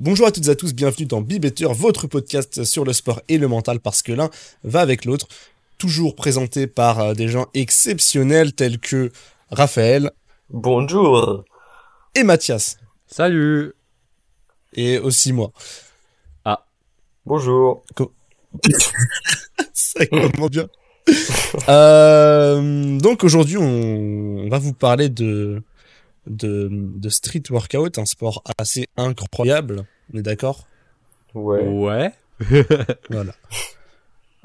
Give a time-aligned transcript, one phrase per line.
[0.00, 3.20] Bonjour à toutes et à tous, bienvenue dans Be Better, votre podcast sur le sport
[3.26, 4.30] et le mental parce que l'un
[4.62, 5.26] va avec l'autre.
[5.76, 9.10] Toujours présenté par euh, des gens exceptionnels tels que
[9.50, 10.12] Raphaël
[10.50, 11.42] Bonjour.
[12.14, 12.78] et Mathias.
[13.08, 13.74] Salut
[14.72, 15.50] Et aussi moi.
[17.26, 17.84] Bonjour.
[19.72, 20.68] Ça commence bien.
[21.68, 25.60] Euh, donc aujourd'hui, on va vous parler de,
[26.28, 29.84] de, de street workout, un sport assez incroyable.
[30.12, 30.66] On est d'accord?
[31.34, 31.66] Ouais.
[31.66, 32.12] Ouais
[33.10, 33.34] Voilà.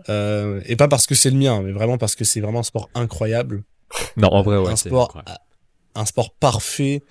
[0.10, 2.64] Euh, et pas parce que c'est le mien, mais vraiment parce que c'est vraiment un
[2.64, 3.64] sport incroyable.
[4.18, 4.70] Non, en vrai, ouais.
[4.72, 5.40] un sport, incroyable.
[5.96, 7.04] un sport parfait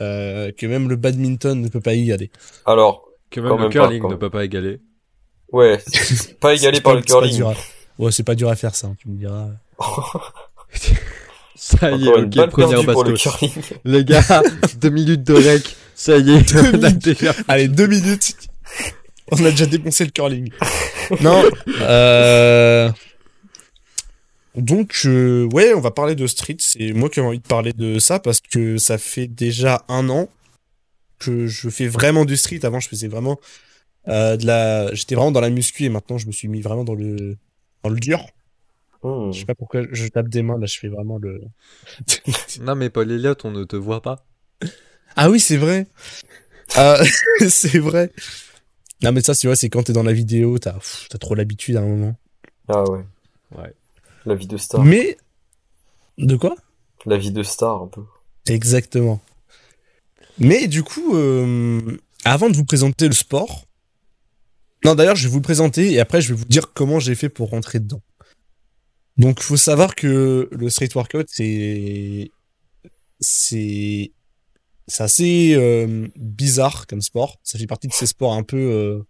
[0.00, 2.30] euh, que même le badminton ne peut pas y aller.
[2.66, 4.80] Alors, Que même le pas, curling ne peut pas égaler.
[5.52, 7.34] ouais, c'est pas égalé par pas- le curling.
[7.36, 7.54] dur à-
[7.98, 9.48] Ouais, c'est pas dur à faire ça, hein, tu me diras.
[11.58, 13.50] Ça y est, ok, balle première le curling.
[13.84, 14.22] Les gars,
[14.80, 15.76] deux minutes de rec.
[15.94, 16.98] Ça y est, Deux on a minutes.
[17.04, 17.34] déjà...
[17.48, 18.36] Allez, deux minutes.
[19.32, 20.50] On a déjà dépensé le curling.
[21.20, 21.42] Non.
[21.80, 22.90] Euh...
[24.54, 26.56] Donc, euh, ouais, on va parler de street.
[26.60, 30.08] C'est moi qui ai envie de parler de ça parce que ça fait déjà un
[30.08, 30.28] an
[31.18, 32.60] que je fais vraiment du street.
[32.64, 33.38] Avant, je faisais vraiment
[34.08, 34.94] euh, de la.
[34.94, 37.36] J'étais vraiment dans la muscu et maintenant, je me suis mis vraiment dans le
[37.82, 38.24] dans le dur.
[39.02, 39.30] Hmm.
[39.32, 40.58] Je sais pas pourquoi je tape des mains.
[40.58, 41.40] Là, je fais vraiment le.
[42.60, 44.24] Non, mais Paul Elliott, on ne te voit pas.
[45.16, 45.86] Ah oui, c'est vrai.
[46.76, 47.00] Ah,
[47.48, 48.12] c'est vrai.
[49.02, 50.78] Non, mais ça, tu vois, c'est quand t'es dans la vidéo, t'as
[51.20, 52.16] trop l'habitude à un moment.
[52.68, 53.04] Ah ouais.
[53.56, 53.72] Ouais.
[54.26, 54.84] La vie de star.
[54.84, 55.16] Mais.
[56.18, 56.56] De quoi?
[57.06, 58.02] La vie de star, un peu.
[58.48, 59.20] Exactement.
[60.38, 63.66] Mais du coup, euh, avant de vous présenter le sport.
[64.84, 67.14] Non, d'ailleurs, je vais vous le présenter et après, je vais vous dire comment j'ai
[67.14, 68.02] fait pour rentrer dedans.
[69.18, 72.30] Donc, faut savoir que le street workout, c'est.
[73.20, 74.12] C'est.
[74.90, 77.38] C'est assez euh, bizarre comme sport.
[77.42, 79.02] Ça fait partie de ces sports un peu euh,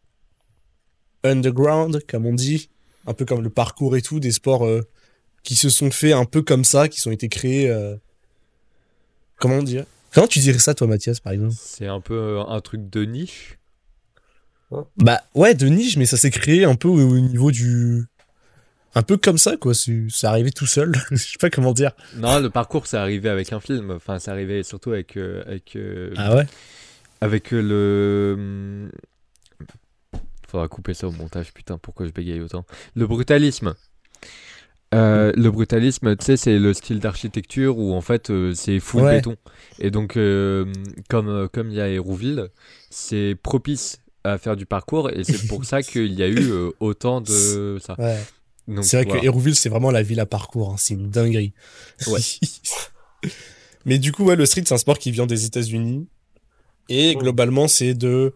[1.25, 2.69] underground, comme on dit.
[3.07, 4.83] Un peu comme le parcours et tout, des sports euh,
[5.45, 7.69] qui se sont faits un peu comme ça, qui ont été créés.
[7.71, 7.97] euh,
[9.37, 11.55] Comment dire Comment tu dirais ça, toi, Mathias, par exemple?
[11.57, 13.59] C'est un peu euh, un truc de niche.
[14.97, 18.05] Bah ouais, de niche, mais ça s'est créé un peu au, au niveau du.
[18.99, 19.75] Un peu comme ça, quoi.
[19.75, 20.93] C'est arrivé tout seul.
[21.13, 21.93] Je sais pas comment dire.
[22.17, 23.93] Non, le parcours, c'est arrivé avec un film.
[23.93, 25.17] Enfin, c'est arrivé surtout avec...
[25.17, 26.47] euh, avec euh, Ah ouais?
[27.21, 28.35] Avec euh, le...
[28.37, 28.91] hum,
[30.49, 32.65] Faudra couper ça au montage, putain, pourquoi je bégaye autant?
[32.97, 33.75] Le brutalisme.
[34.95, 39.03] Euh, le brutalisme, tu sais, c'est le style d'architecture où en fait euh, c'est full
[39.03, 39.17] Ouais.
[39.17, 39.37] béton.
[39.79, 40.65] Et donc, euh,
[41.11, 42.49] comme comme il y a Hérouville,
[42.89, 47.21] c'est propice à faire du parcours et c'est pour ça qu'il y a eu autant
[47.21, 47.95] de ça.
[47.99, 48.19] Ouais.
[48.83, 49.21] C'est vrai voilà.
[49.21, 50.71] que Hérouville, c'est vraiment la ville à parcours.
[50.73, 50.77] hein.
[50.79, 51.53] C'est une dinguerie.
[52.07, 52.21] Ouais.
[53.85, 56.07] mais du coup, ouais, le street, c'est un sport qui vient des États-Unis.
[56.89, 57.19] Et Mm.
[57.19, 58.33] globalement, c'est de.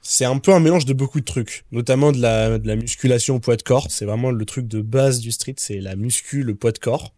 [0.00, 3.36] C'est un peu un mélange de beaucoup de trucs, notamment de la, de la musculation
[3.36, 3.88] au poids de corps.
[3.90, 7.12] C'est vraiment le truc de base du street, c'est la muscu, le poids de corps.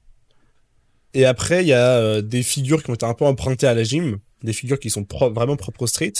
[1.12, 3.74] Et après, il y a euh, des figures qui ont été un peu empruntées à
[3.74, 6.14] la gym, des figures qui sont pro- vraiment propres au street.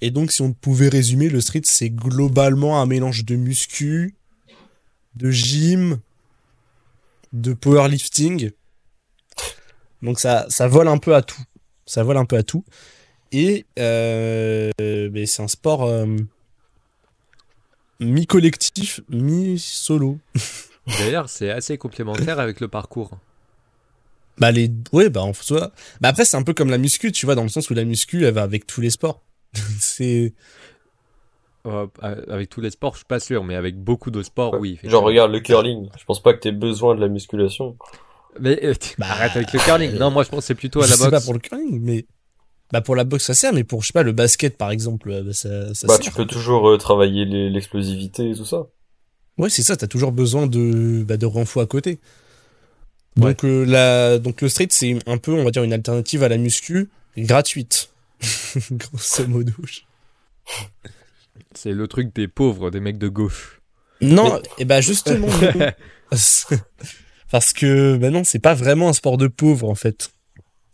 [0.00, 4.14] Et donc, si on pouvait résumer, le street, c'est globalement un mélange de muscu,
[5.18, 5.98] de gym,
[7.32, 8.52] de powerlifting.
[10.02, 11.42] Donc, ça, ça vole un peu à tout.
[11.86, 12.64] Ça vole un peu à tout.
[13.32, 16.06] Et euh, mais c'est un sport euh,
[18.00, 20.18] mi-collectif, mi-solo.
[20.86, 23.10] D'ailleurs, c'est assez complémentaire avec le parcours.
[24.38, 25.32] Bah les ouais bah en
[26.00, 27.84] bah après c'est un peu comme la muscu tu vois dans le sens où la
[27.84, 29.20] muscu elle va avec tous les sports
[29.80, 30.32] c'est
[31.66, 34.58] Euh, avec tous les sports, je suis pas sûr, mais avec beaucoup de sports, Ouais.
[34.60, 34.78] oui.
[34.84, 35.88] Genre, regarde le curling.
[35.98, 37.76] Je pense pas que t'aies besoin de la musculation.
[38.40, 39.96] Mais euh, Bah, arrête avec le curling.
[39.98, 41.18] Non, moi je pense que c'est plutôt à je la sais boxe.
[41.18, 42.06] pas pour le curling mais
[42.72, 45.10] bah pour la boxe ça sert mais pour je sais pas le basket par exemple
[45.10, 48.66] euh, bah, ça, ça Bah, sert tu peux toujours euh, travailler l'explosivité et tout ça.
[49.38, 51.98] ouais c'est ça t'as toujours besoin de bah, de renfort à côté
[53.16, 56.28] donc euh, la donc le street c'est un peu on va dire une alternative à
[56.28, 57.90] la muscu gratuite
[58.70, 59.52] grosso modo
[61.54, 63.60] C'est le truc des pauvres, des mecs de gauche.
[64.00, 65.66] non et bah justement non.
[67.30, 70.10] parce que bah non c'est pas vraiment un sport de pauvre en fait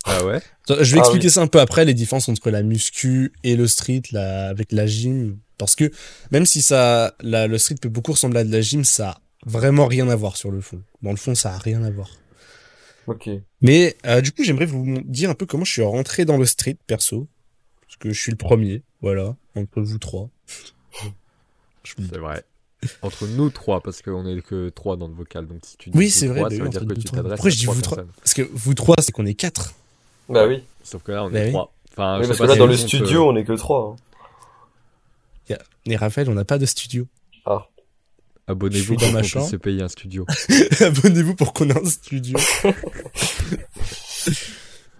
[0.04, 0.40] Ah ouais?
[0.68, 1.30] Je vais Ah expliquer oui.
[1.32, 5.38] ça un peu après, les différences entre la muscu et le street, avec la gym.
[5.58, 5.90] Parce que
[6.30, 9.20] même si ça, la- le street peut beaucoup ressembler à de la gym, ça a
[9.46, 10.82] vraiment rien à voir sur le fond.
[11.02, 12.10] Dans le fond, ça a rien à voir.
[13.06, 13.28] Ok.
[13.60, 16.46] Mais euh, du coup, j'aimerais vous dire un peu comment je suis rentré dans le
[16.46, 17.28] street, perso.
[17.86, 20.30] Parce que je suis le premier, voilà, entre vous trois.
[21.84, 22.44] C'est vrai.
[23.02, 25.96] Entre nous trois, parce qu'on est que trois dans le vocal, donc si tu dis
[25.98, 27.16] Oui, c'est vrai, trois, ça veut dire entre que nous tu trois.
[27.18, 27.98] t'adresses Pourquoi à je dis vous trois.
[28.18, 29.72] Parce que vous trois, c'est qu'on est quatre.
[30.28, 30.62] Bah oui.
[30.82, 31.50] Sauf que là, on Bah est oui.
[31.52, 31.72] trois.
[31.92, 33.96] Enfin, Oui, je parce que pas là, dans le studio, on est que trois.
[35.50, 35.54] hein.
[35.86, 37.06] Et Raphaël, on n'a pas de studio.
[37.46, 37.66] Ah.
[38.46, 40.26] Je Abonnez-vous pour qu'on ma puisse se payer un studio.
[40.80, 42.38] Abonnez-vous pour qu'on ait un studio.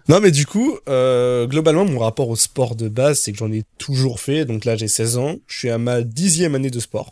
[0.07, 3.51] non, mais du coup, euh, globalement, mon rapport au sport de base, c'est que j'en
[3.51, 4.45] ai toujours fait.
[4.45, 5.35] Donc là, j'ai 16 ans.
[5.47, 7.09] Je suis à ma dixième année de sport.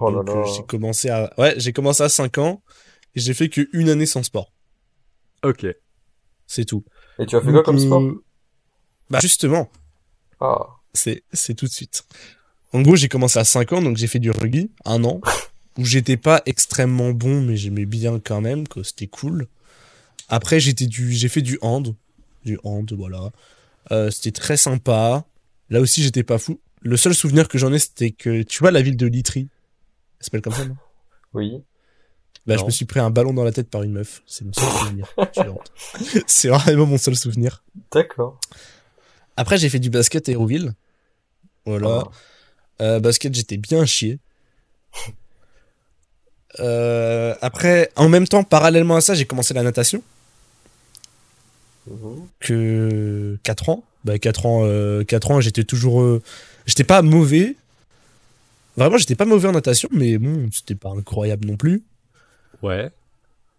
[0.00, 0.42] Oh là Donc, là.
[0.42, 2.62] euh, j'ai commencé à, ouais, j'ai commencé à 5 ans
[3.16, 4.52] et j'ai fait que une année sans sport.
[5.42, 5.66] Ok.
[6.46, 6.84] C'est tout.
[7.18, 8.02] Et tu as fait quoi comme sport?
[8.02, 8.22] euh,
[9.10, 9.68] Bah, justement,
[10.40, 10.66] Ah.
[10.94, 12.04] c'est, c'est tout de suite.
[12.72, 15.20] En gros, j'ai commencé à 5 ans, donc j'ai fait du rugby, un an,
[15.78, 19.48] où j'étais pas extrêmement bon, mais j'aimais bien quand même, que c'était cool.
[20.28, 21.94] Après, j'étais du, j'ai fait du hand,
[22.44, 23.30] du hand, voilà.
[23.90, 25.24] Euh, c'était très sympa.
[25.70, 26.60] Là aussi, j'étais pas fou.
[26.80, 29.48] Le seul souvenir que j'en ai, c'était que, tu vois, la ville de Litry.
[30.18, 30.76] Elle s'appelle comme ça, non?
[31.34, 31.62] Oui.
[32.46, 34.22] Bah, je me suis pris un ballon dans la tête par une meuf.
[34.26, 35.14] C'est mon seul souvenir.
[36.26, 37.62] C'est vraiment mon seul souvenir.
[37.92, 38.38] D'accord.
[39.36, 40.74] Après, j'ai fait du basket à Hérouville.
[41.64, 42.04] Voilà.
[42.04, 42.10] Ah.
[42.82, 44.18] Euh, basket, j'étais bien chié.
[46.60, 50.02] Euh, après, en même temps, parallèlement à ça, j'ai commencé la natation.
[51.90, 52.26] Mhm.
[52.40, 53.84] Que 4 ans.
[54.04, 56.00] Bah, 4 ans, euh, 4 ans, j'étais toujours.
[56.02, 56.22] euh,
[56.66, 57.56] J'étais pas mauvais.
[58.76, 61.82] Vraiment, j'étais pas mauvais en natation, mais bon, c'était pas incroyable non plus.
[62.62, 62.90] Ouais.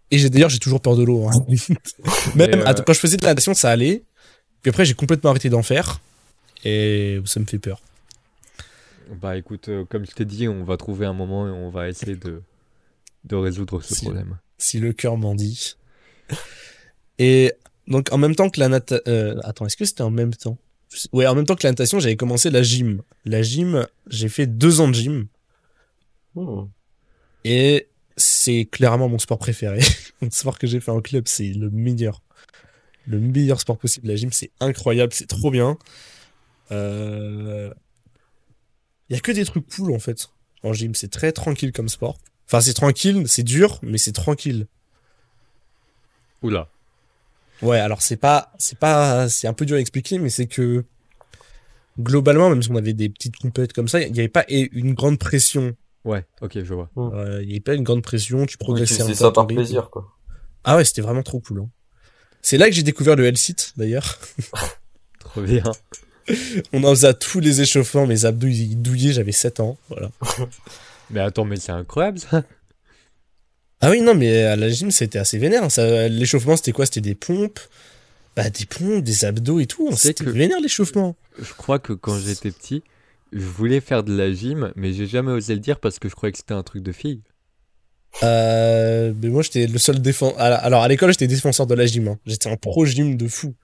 [0.09, 1.27] Et j'ai d'ailleurs, j'ai toujours peur de l'eau.
[1.27, 1.45] hein.
[2.35, 4.03] Même euh, quand je faisais de la natation, ça allait.
[4.61, 5.99] Puis après, j'ai complètement arrêté d'en faire.
[6.63, 7.81] Et ça me fait peur.
[9.21, 11.89] Bah écoute, euh, comme je t'ai dit, on va trouver un moment et on va
[11.89, 12.41] essayer de,
[13.25, 14.05] de résoudre ce Si.
[14.05, 14.37] problème.
[14.57, 15.75] si le cœur m'en dit.
[17.19, 17.51] Et
[17.87, 20.57] donc en même temps que la natation, attends, est-ce que c'était en même temps?
[21.11, 23.01] Ouais, en même temps que la natation, j'avais commencé la gym.
[23.25, 25.27] La gym, j'ai fait deux ans de gym
[26.35, 26.65] Hmm.
[27.43, 27.87] et
[28.17, 29.79] c'est clairement mon sport préféré.
[30.21, 32.21] le sport que j'ai fait en club, c'est le meilleur,
[33.05, 34.07] le meilleur sport possible.
[34.07, 35.77] La gym, c'est incroyable, c'est trop bien.
[36.71, 37.71] Euh...
[39.09, 40.29] Il y a que des trucs cool en fait
[40.63, 40.95] en gym.
[40.95, 42.17] C'est très tranquille comme sport.
[42.47, 44.67] Enfin, c'est tranquille, c'est dur, mais c'est tranquille.
[46.41, 46.69] Oula.
[47.61, 50.83] Ouais, alors c'est pas, c'est pas, c'est un peu dur à expliquer, mais c'est que
[51.99, 54.69] globalement, même si on avait des petites compètes comme ça, il n'y avait pas et
[54.73, 55.75] une grande pression.
[56.05, 56.89] Ouais, ok, je vois.
[56.97, 59.25] Euh, Il n'y avait pas une grande pression, tu Oui, tu progressais un faisais peu
[59.25, 60.11] ça par plaisir, quoi.
[60.65, 61.59] Ah ouais, c'était vraiment trop cool.
[61.59, 61.69] hein.
[62.41, 64.19] C'est là que j'ai découvert le L-Sit d'ailleurs.
[65.19, 65.63] Trop bien.
[66.73, 69.77] On en faisait à tous les échauffements, mes abdos ils douillaient, j'avais 7 ans.
[69.89, 70.11] Voilà.
[71.09, 72.43] Mais attends, mais c'est incroyable ça.
[73.83, 75.69] Ah oui, non, mais à la gym c'était assez vénère.
[75.71, 76.85] Ça, l'échauffement c'était quoi?
[76.85, 77.59] C'était des pompes,
[78.35, 79.89] bah des pompes, des abdos et tout.
[79.97, 81.15] C'était que- vénère l'échauffement.
[81.39, 82.83] Je crois que quand j'étais petit,
[83.33, 86.15] je voulais faire de la gym, mais j'ai jamais osé le dire parce que je
[86.15, 87.21] croyais que c'était un truc de fille.
[88.21, 90.39] Euh, mais moi, j'étais le seul défenseur.
[90.39, 92.07] Alors, à l'école, j'étais défenseur de la gym.
[92.09, 92.19] hein.
[92.27, 93.55] J'étais un pro gym de fou.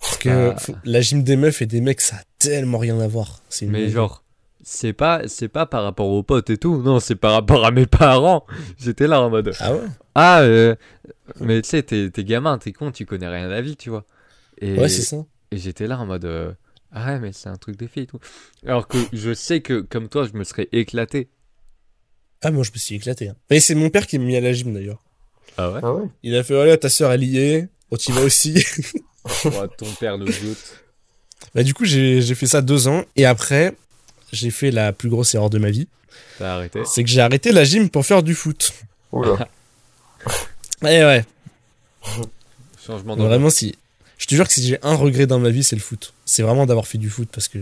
[0.00, 0.56] Parce que Ah.
[0.56, 3.42] faut- la gym des meufs et des mecs, ça a tellement rien à voir.
[3.48, 4.22] C'est Mais genre,
[4.68, 7.70] c'est pas, c'est pas par rapport aux potes et tout, non, c'est par rapport à
[7.70, 8.44] mes parents.
[8.78, 9.80] J'étais là en mode, Ah ouais?
[10.16, 10.74] ah, euh,
[11.40, 13.90] mais tu sais, t'es, t'es gamin, t'es con, tu connais rien à la vie, tu
[13.90, 14.04] vois.
[14.60, 15.24] Et, Ouais, c'est ça.
[15.52, 16.52] et j'étais là en mode, euh,
[16.90, 18.18] ah ouais, mais c'est un truc de fille et tout.
[18.66, 21.28] Alors que je sais que, comme toi, je me serais éclaté.
[22.42, 23.28] Ah, moi, je me suis éclaté.
[23.28, 23.36] hein.
[23.50, 25.02] Mais c'est mon père qui m'a mis à la gym d'ailleurs.
[25.56, 25.80] Ah ouais?
[25.82, 26.08] Ah ouais?
[26.24, 27.68] Il a fait, voilà, ta soeur, elle y est.
[27.90, 28.54] Oh, tu vas aussi.
[29.44, 30.84] Oh, Ton père le doute.
[31.52, 33.04] bah, du coup, j'ai j'ai fait ça deux ans.
[33.16, 33.74] Et après,
[34.32, 35.88] j'ai fait la plus grosse erreur de ma vie.
[36.38, 36.82] T'as arrêté.
[36.84, 38.72] C'est que j'ai arrêté la gym pour faire du foot.
[39.12, 39.48] Oula.
[40.82, 41.24] Et ouais,
[42.86, 43.74] Changement vraiment, si.
[44.18, 46.14] Je te jure que si j'ai un regret dans ma vie, c'est le foot.
[46.24, 47.58] C'est vraiment d'avoir fait du foot parce que.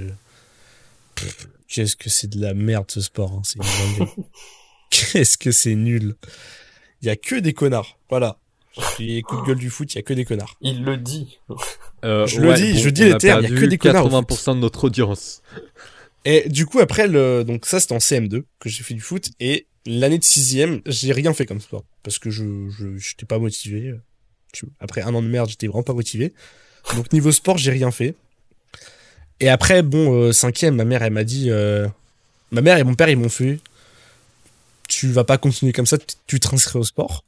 [1.69, 3.33] Qu'est-ce que c'est de la merde ce sport.
[3.33, 3.59] hein, C'est.
[4.91, 6.15] Qu'est-ce que c'est nul.
[7.03, 7.99] Il y a que des connards.
[8.11, 8.37] Voilà.
[8.99, 10.57] Les coups de gueule du foot, il y a que des connards.
[10.61, 11.39] Il le dit.
[12.05, 14.55] Euh, Je le dis, je dis les termes, y a que des connards au 80%
[14.55, 15.43] de notre audience.
[16.25, 19.29] Et du coup, après, le, donc ça, c'était en CM2 que j'ai fait du foot.
[19.41, 21.85] Et l'année de sixième, j'ai rien fait comme sport.
[22.03, 23.95] Parce que je, je, j'étais pas motivé.
[24.81, 26.33] Après un an de merde, j'étais vraiment pas motivé.
[26.97, 28.15] Donc niveau sport, j'ai rien fait.
[29.41, 31.89] Et après, bon, euh, cinquième, ma mère, elle m'a dit, euh,
[32.53, 33.59] ma mère et mon père, ils m'ont fait,
[34.89, 37.25] tu vas pas continuer comme ça, tu- réinscris au sport.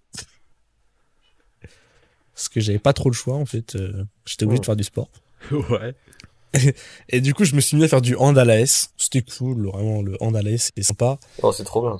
[2.34, 3.74] Parce que j'avais pas trop le choix, en fait.
[3.76, 4.60] euh, j'étais obligé Ouais.
[4.60, 5.10] de faire du sport.
[5.50, 5.94] ouais.
[7.08, 8.90] Et du coup, je me suis mis à faire du hand à la S.
[8.96, 11.18] C'était cool, vraiment, le hand à la S, c'était sympa.
[11.42, 11.98] Oh, c'est trop bien.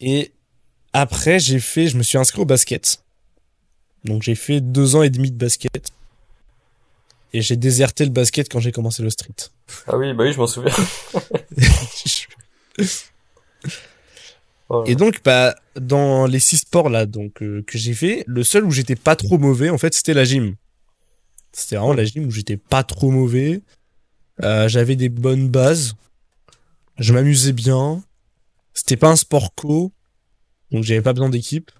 [0.00, 0.32] Et
[0.92, 3.02] après, j'ai fait, je me suis inscrit au basket.
[4.04, 5.90] Donc j'ai fait deux ans et demi de basket.
[7.32, 9.34] Et j'ai déserté le basket quand j'ai commencé le street.
[9.86, 10.74] Ah oui, bah oui, je m'en souviens.
[14.74, 18.42] Oh et donc, bah, dans les six sports là, donc euh, que j'ai fait, le
[18.42, 20.54] seul où j'étais pas trop mauvais, en fait, c'était la gym.
[21.52, 23.62] C'était vraiment la gym où j'étais pas trop mauvais.
[24.42, 25.94] Euh, j'avais des bonnes bases.
[26.98, 28.02] Je m'amusais bien.
[28.74, 29.92] C'était pas un sport co,
[30.70, 31.70] donc j'avais pas besoin d'équipe.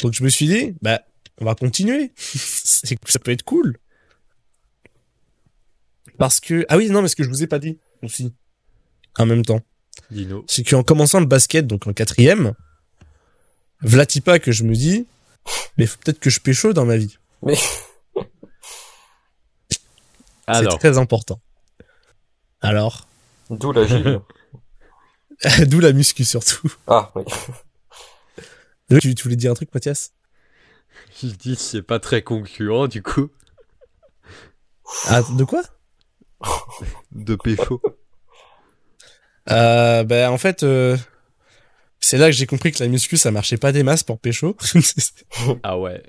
[0.00, 1.02] Donc je me suis dit, bah,
[1.40, 2.12] on va continuer.
[2.16, 3.78] Ça peut être cool.
[6.18, 8.32] Parce que, ah oui, non, mais ce que je vous ai pas dit aussi,
[9.18, 9.60] en même temps,
[10.10, 10.44] Dino.
[10.46, 12.54] c'est qu'en commençant le basket, donc en quatrième,
[13.80, 15.06] Vlatipa que je me dis,
[15.76, 17.18] mais faut peut-être que je pécho dans ma vie.
[17.42, 17.56] Mais
[20.52, 21.40] C'est très important.
[22.60, 23.06] Alors,
[23.50, 24.20] d'où la gile.
[25.66, 26.72] d'où la muscu surtout.
[26.86, 27.24] Ah, oui.
[29.00, 30.12] Tu, tu voulais dire un truc, Mathias?
[31.22, 33.30] Je dis c'est pas très concluant du coup
[35.08, 35.62] Ah, de quoi?
[37.12, 37.80] De pécho.
[39.50, 40.96] euh, Ben en fait, euh,
[42.00, 44.56] c'est là que j'ai compris que la muscu ça marchait pas des masses pour pécho.
[45.62, 46.02] ah ouais.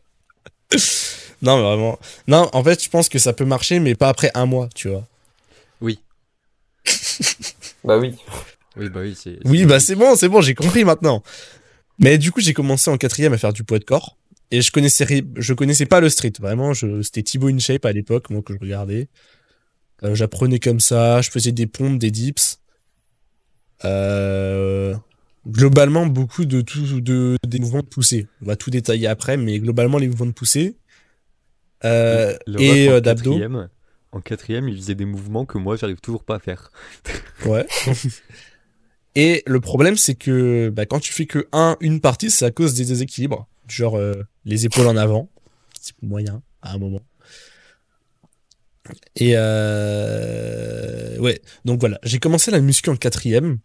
[1.41, 2.00] Non mais vraiment.
[2.27, 4.89] Non, en fait, je pense que ça peut marcher, mais pas après un mois, tu
[4.89, 5.07] vois.
[5.81, 6.00] Oui.
[7.84, 8.15] Bah oui.
[8.77, 9.38] Oui, bah oui, c'est.
[9.45, 11.22] Oui, bah c'est bon, c'est bon, j'ai compris maintenant.
[12.00, 14.17] Mais du coup, j'ai commencé en quatrième à faire du poids de corps.
[14.51, 16.34] Et je connaissais, ri- je connaissais pas le street.
[16.39, 19.07] Vraiment, je, c'était Thibaut InShape à l'époque, moi, que je regardais.
[20.03, 22.60] Euh, J'apprenais comme ça, je faisais des pompes, des dips.
[23.86, 24.95] Euh,
[25.48, 28.28] globalement, beaucoup de tout, de, des mouvements de poussée.
[28.42, 30.75] On va tout détailler après, mais globalement, les mouvements de poussée.
[31.84, 33.32] Euh, et euh, d'abdos.
[33.32, 33.70] quatrième-
[34.12, 36.72] En quatrième, il faisait des mouvements que moi, j'arrive toujours pas à faire.
[37.46, 37.66] Ouais.
[39.18, 42.52] Et le problème, c'est que bah, quand tu fais que un, une partie, c'est à
[42.52, 43.48] cause des déséquilibres.
[43.70, 45.30] Genre euh, les épaules en avant.
[45.80, 47.02] C'est moyen à un moment.
[49.16, 51.18] Et euh...
[51.20, 53.60] ouais, donc voilà, j'ai commencé la muscu en quatrième.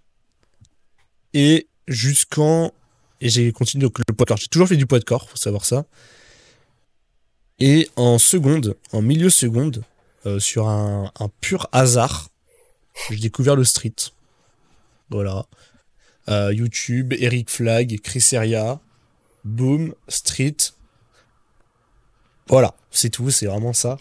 [1.34, 2.72] Et jusqu'en...
[3.20, 4.38] Et j'ai continué donc, le poids de corps.
[4.38, 5.84] J'ai toujours fait du poids de corps, faut savoir ça.
[7.58, 9.84] Et en seconde, en milieu seconde,
[10.24, 12.30] euh, sur un, pur hasard,
[13.10, 13.94] j'ai découvert le street.
[15.10, 15.44] Voilà.
[16.28, 18.80] Euh, YouTube, Eric Flag, Chris Heria,
[19.44, 20.56] Boom, Street.
[22.48, 23.98] Voilà, c'est tout, c'est vraiment ça.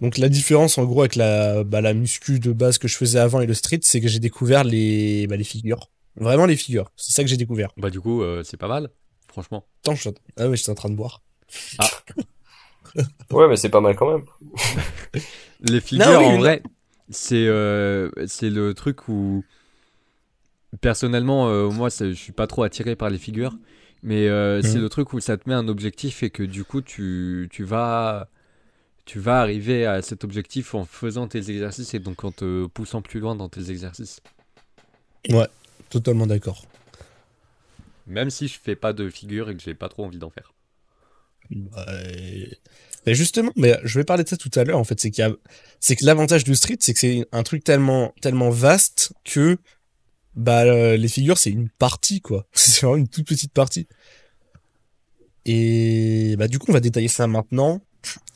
[0.00, 3.18] Donc la différence en gros avec la, bah, la muscu de base que je faisais
[3.18, 5.88] avant et le street, c'est que j'ai découvert les, bah, les figures.
[6.16, 7.70] Vraiment les figures, c'est ça que j'ai découvert.
[7.76, 8.90] Bah, du coup, euh, c'est pas mal,
[9.28, 9.66] franchement.
[9.82, 11.22] Attends, je suis en- Ah ouais, j'étais en train de boire.
[13.30, 14.24] Ouais, mais c'est pas mal quand même.
[15.60, 16.62] Les figures, oui, en mais- vrai,
[17.10, 19.44] c'est euh, c'est le truc où.
[20.80, 23.56] Personnellement, euh, moi, c'est- je suis pas trop attiré par les figures.
[24.02, 24.82] Mais euh, c'est Mhm.
[24.82, 28.28] le truc où ça te met un objectif et que du coup, tu, tu vas.
[29.04, 33.02] Tu vas arriver à cet objectif en faisant tes exercices et donc en te poussant
[33.02, 34.20] plus loin dans tes exercices.
[35.90, 36.66] Totalement d'accord.
[38.06, 40.52] Même si je fais pas de figure et que j'ai pas trop envie d'en faire.
[41.50, 42.58] Ouais.
[43.06, 44.78] Mais justement, mais je vais parler de ça tout à l'heure.
[44.78, 45.32] En fait, c'est qu'il y a,
[45.78, 49.58] c'est que l'avantage du street, c'est que c'est un truc tellement, tellement vaste que
[50.34, 52.46] bah euh, les figures, c'est une partie quoi.
[52.52, 53.86] C'est vraiment une toute petite partie.
[55.46, 57.80] Et bah du coup, on va détailler ça maintenant.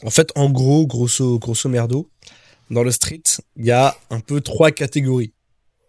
[0.05, 2.09] En fait, en gros, grosso, grosso merdo,
[2.71, 3.23] dans le street,
[3.57, 5.35] il y a un peu trois catégories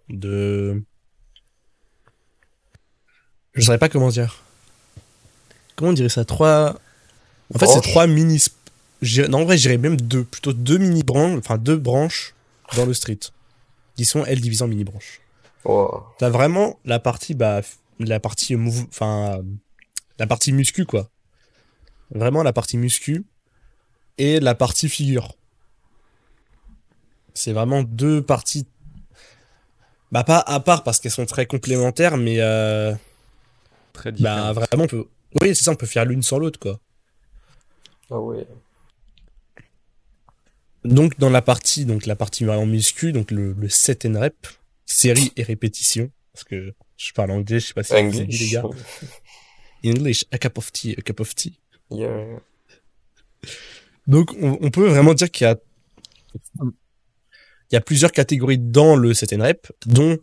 [0.10, 0.84] de.
[3.54, 4.44] Je saurais pas comment dire.
[5.76, 6.26] Comment on dirait ça?
[6.26, 6.80] Trois.
[7.54, 8.44] En fait, c'est trois mini.
[9.30, 10.24] Non, en vrai, j'irais même deux.
[10.24, 12.34] Plutôt deux mini branches, enfin deux branches
[12.76, 13.20] dans le street.
[13.98, 15.22] Qui sont, elles, divisées en mini branches.
[15.66, 16.04] Oh.
[16.18, 17.62] T'as vraiment la partie, bah,
[18.00, 19.42] la partie mouv- enfin, euh,
[20.18, 21.10] la partie muscu, quoi.
[22.14, 23.26] Vraiment la partie muscu
[24.18, 25.36] et la partie figure.
[27.34, 28.66] C'est vraiment deux parties,
[30.12, 32.94] bah, pas à part parce qu'elles sont très complémentaires, mais, euh,
[33.94, 35.08] Très bah, vraiment, on peut,
[35.42, 36.80] oui, c'est ça, on peut faire l'une sans l'autre, quoi.
[38.10, 38.46] Ah ouais.
[40.84, 44.48] Donc, dans la partie, donc, la partie vraiment muscu, donc le, le set and rep,
[44.86, 48.18] série et répétition, parce que je parle anglais, je sais pas si vous avez dit,
[48.18, 48.52] les English.
[48.52, 48.64] gars.
[49.86, 51.60] English, a cup of tea, a cup of tea.
[51.90, 52.40] Yeah.
[54.08, 55.58] Donc, on, on peut vraiment dire qu'il y a,
[56.64, 60.18] il y a plusieurs catégories dans le set and rep, dont,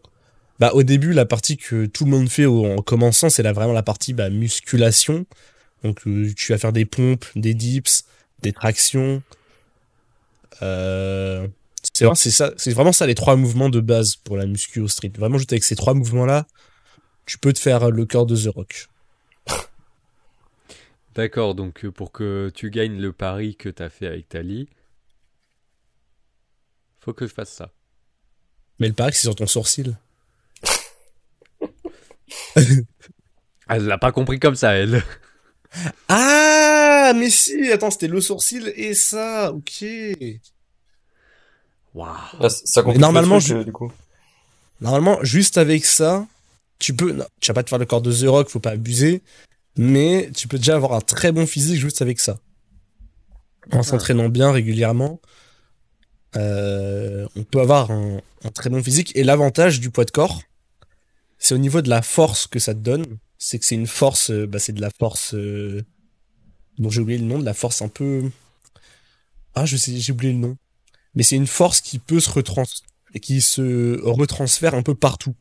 [0.59, 3.73] bah, au début, la partie que tout le monde fait en commençant, c'est là vraiment
[3.73, 5.27] la partie, bah, musculation.
[5.85, 8.05] Donc, euh, tu vas faire des pompes, des dips,
[8.43, 9.23] des tractions.
[10.63, 11.47] Euh,
[11.93, 14.81] c'est vraiment, c'est ça, c'est vraiment ça les trois mouvements de base pour la muscu
[14.81, 15.13] au street.
[15.17, 16.47] Vraiment, juste avec ces trois mouvements-là,
[17.27, 18.89] tu peux te faire le cœur de The Rock.
[21.15, 24.69] D'accord, donc euh, pour que tu gagnes le pari que t'as fait avec Tali,
[27.01, 27.73] faut que je fasse ça.
[28.81, 29.97] Mais le pari, c'est sur ton sourcil.
[33.69, 35.03] Elle l'a pas compris comme ça, elle.
[36.09, 39.85] Ah, mais si, attends, c'était le sourcil et ça, ok.
[41.95, 42.49] Waouh.
[42.49, 43.93] Ça complique normalement, le truc, je- du coup.
[44.81, 46.27] Normalement, juste avec ça,
[46.79, 47.13] tu peux.
[47.13, 49.23] Non, tu vas pas te faire le corps de The Rock, faut pas abuser.
[49.77, 52.39] Mais tu peux déjà avoir un très bon physique juste avec ça.
[53.73, 55.21] En s'entraînant bien régulièrement,
[56.37, 59.15] euh, on peut avoir un, un très bon physique.
[59.17, 60.41] Et l'avantage du poids de corps,
[61.39, 63.19] c'est au niveau de la force que ça te donne.
[63.39, 65.35] C'est que c'est une force, euh, bah, c'est de la force.
[65.35, 65.83] euh,
[66.79, 68.31] dont j'ai oublié le nom, de la force un peu.
[69.55, 70.57] Ah, je sais, j'ai oublié le nom.
[71.15, 72.65] Mais c'est une force qui peut se retrans
[73.15, 75.35] et qui se retransfère un peu partout.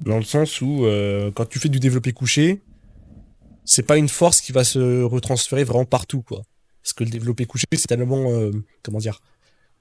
[0.00, 2.60] Dans le sens où, euh, quand tu fais du développé couché,
[3.64, 6.42] c'est pas une force qui va se retransférer vraiment partout, quoi.
[6.82, 8.50] Parce que le développé couché, c'est tellement, euh,
[8.82, 9.20] comment dire,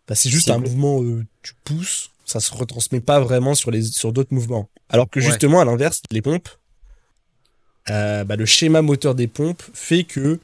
[0.07, 3.81] bah, c'est juste un mouvement, euh, tu pousses, ça se retransmet pas vraiment sur les,
[3.83, 4.69] sur d'autres mouvements.
[4.89, 5.25] Alors que Ouais.
[5.25, 6.49] justement, à l'inverse, les pompes,
[7.89, 10.39] euh, bah, le schéma moteur des pompes fait que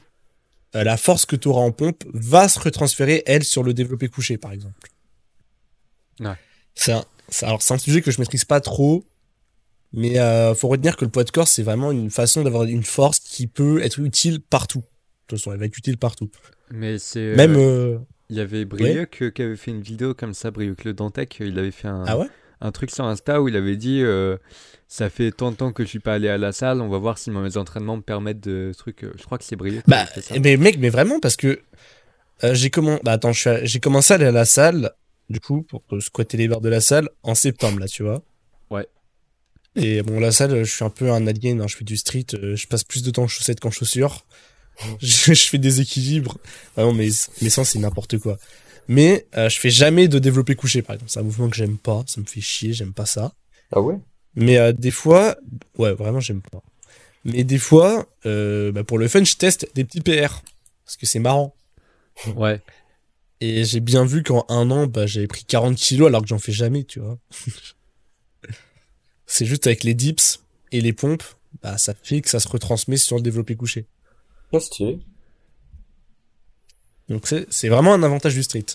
[0.74, 4.08] euh, la force que tu auras en pompe va se retransférer, elle, sur le développé
[4.08, 4.90] couché, par exemple.
[6.20, 6.34] Ouais.
[6.74, 7.04] C'est un,
[7.42, 9.04] alors, c'est un sujet que je maîtrise pas trop,
[9.92, 12.82] mais euh, faut retenir que le poids de corps, c'est vraiment une façon d'avoir une
[12.82, 14.80] force qui peut être utile partout.
[14.80, 14.84] De
[15.28, 16.30] toute façon, elle va être utile partout.
[16.70, 17.34] Mais c'est.
[17.36, 18.04] Même.
[18.30, 20.84] Euh, euh, Il y avait Brieuc euh, qui avait fait une vidéo comme ça, Brieuc
[20.84, 21.36] le Dantec.
[21.40, 22.26] Il avait fait un, Ah ouais?
[22.60, 24.36] un truc sur Insta où il avait dit euh,
[24.88, 26.98] Ça fait tant de temps que je suis pas allé à la salle, on va
[26.98, 29.04] voir si mes entraînements me permettent de trucs.
[29.04, 30.06] euh, Je crois que c'est Brieuc Bah,
[30.42, 31.60] mais mec, mais vraiment, parce que
[32.44, 32.70] euh, j'ai
[33.02, 34.92] bah, attends, j'ai commencé à aller à la salle,
[35.30, 38.22] du coup, pour euh, squatter les barres de la salle en septembre, là, tu vois.
[38.70, 38.86] Ouais.
[39.74, 42.26] Et bon, la salle, je suis un peu un alien, hein, je fais du street,
[42.34, 44.24] euh, je passe plus de temps en chaussettes qu'en chaussures.
[45.00, 46.38] je, je fais des équilibres.
[46.76, 47.08] Vraiment, mais,
[47.42, 48.38] mais ça, c'est n'importe quoi.
[48.88, 51.10] Mais euh, je fais jamais de développé couché, par exemple.
[51.10, 53.32] C'est un mouvement que j'aime pas, ça me fait chier, j'aime pas ça.
[53.72, 53.98] Ah ouais?
[54.34, 55.36] Mais euh, des fois,
[55.78, 56.62] ouais, vraiment, j'aime pas.
[57.24, 60.42] Mais des fois, euh, bah, pour le fun, je teste des petits PR.
[60.84, 61.54] Parce que c'est marrant.
[62.34, 62.62] Ouais.
[63.42, 66.38] Et j'ai bien vu qu'en un an, bah, j'avais pris 40 kilos alors que j'en
[66.38, 67.18] fais jamais, tu vois.
[69.26, 70.40] c'est juste avec les dips
[70.72, 71.24] et les pompes,
[71.62, 73.84] bah, ça fait que ça se retransmet sur le développé couché.
[74.52, 74.98] Ah, stylé.
[77.08, 78.66] Donc c'est c'est vraiment un avantage du street.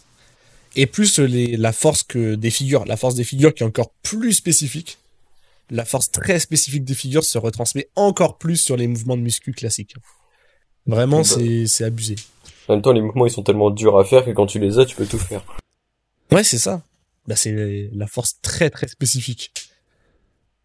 [0.76, 3.92] Et plus les, la force que des figures, la force des figures qui est encore
[4.04, 5.00] plus spécifique,
[5.70, 9.52] la force très spécifique des figures se retransmet encore plus sur les mouvements de muscu
[9.52, 9.96] classiques.
[10.86, 11.24] Vraiment, Bah.
[11.26, 12.16] c'est c'est abusé.
[12.68, 14.80] En même temps, les mouvements, ils sont tellement durs à faire que quand tu les
[14.80, 15.44] as, tu peux tout faire.
[16.32, 16.84] Ouais, c'est ça.
[17.28, 19.52] Bah, c'est la force très très spécifique.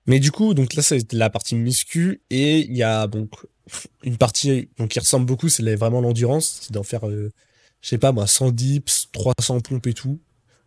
[0.07, 3.31] Mais du coup, donc là, c'est la partie muscu et il y a donc
[4.03, 7.33] une partie donc qui ressemble beaucoup, c'est vraiment l'endurance, c'est d'en faire, euh,
[7.81, 10.21] je sais pas moi, 100 dips, 300 pompes et tout.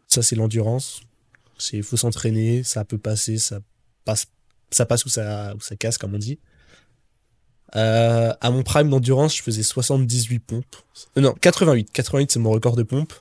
[0.08, 1.02] Ça, c'est l'endurance.
[1.58, 3.60] C'est faut s'entraîner, ça peut passer, ça
[4.06, 4.28] passe,
[4.72, 6.40] ça passe ou ça ou ça casse comme on dit.
[7.76, 10.76] Euh, à mon prime d'endurance, je faisais 78 pompes.
[11.18, 11.92] Euh, non, 88.
[11.92, 13.14] 88, c'est mon record de pompes.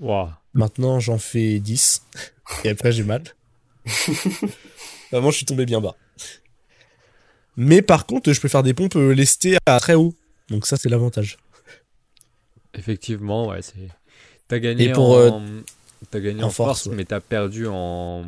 [0.00, 0.30] Waouh.
[0.54, 2.02] Maintenant, j'en fais 10.
[2.64, 3.22] Et après, j'ai mal.
[5.12, 5.94] Vraiment, je suis tombé bien bas.
[7.56, 10.14] Mais par contre, je peux faire des pompes euh, lestées à très haut.
[10.48, 11.38] Donc ça, c'est l'avantage.
[12.74, 13.88] Effectivement, ouais, c'est.
[14.48, 15.42] T'as gagné Et pour, en.
[16.10, 16.96] T'as gagné en en, force, force, ouais.
[16.96, 18.24] mais t'as perdu en...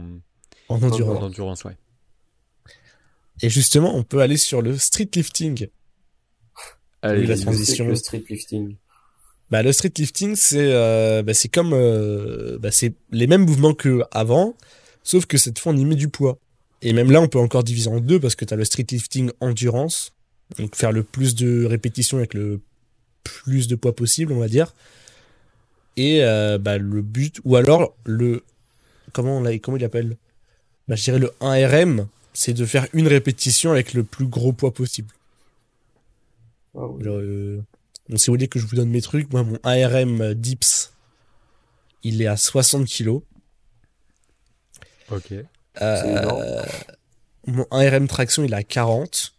[0.68, 1.64] En en endurance.
[1.64, 1.76] ouais.
[3.42, 5.68] Et justement, on peut aller sur le street lifting.
[7.02, 7.86] Allez, la transition.
[7.86, 8.76] Le street lifting?
[9.50, 13.74] Bah, le street lifting, c'est euh, bah, c'est comme euh, bah, c'est les mêmes mouvements
[13.74, 14.54] que avant,
[15.02, 16.38] sauf que cette fois on y met du poids.
[16.82, 18.86] Et même là, on peut encore diviser en deux parce que tu as le street
[18.90, 20.12] lifting endurance,
[20.58, 22.60] donc faire le plus de répétitions avec le
[23.24, 24.74] plus de poids possible, on va dire.
[25.96, 28.44] Et euh, bah, le but, ou alors le
[29.12, 30.16] comment on comment il appelle?
[30.86, 34.72] Bah, Je dirais le 1RM, c'est de faire une répétition avec le plus gros poids
[34.72, 35.12] possible.
[36.76, 37.60] Ah euh,
[38.08, 40.92] donc si vous voulez que je vous donne mes trucs, moi mon ARM euh, Dips,
[42.04, 43.20] il est à 60 kg.
[45.10, 45.34] Ok.
[45.80, 46.44] Énorme.
[47.46, 49.34] mon ARM traction, il est à 40.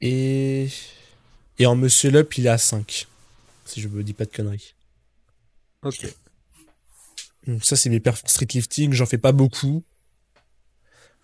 [0.00, 0.68] Et,
[1.58, 3.06] et en muscle up, il est à 5.
[3.64, 4.74] Si je me dis pas de conneries.
[5.82, 6.06] Ok.
[7.46, 8.92] Donc ça, c'est mes perfs street lifting.
[8.92, 9.82] J'en fais pas beaucoup.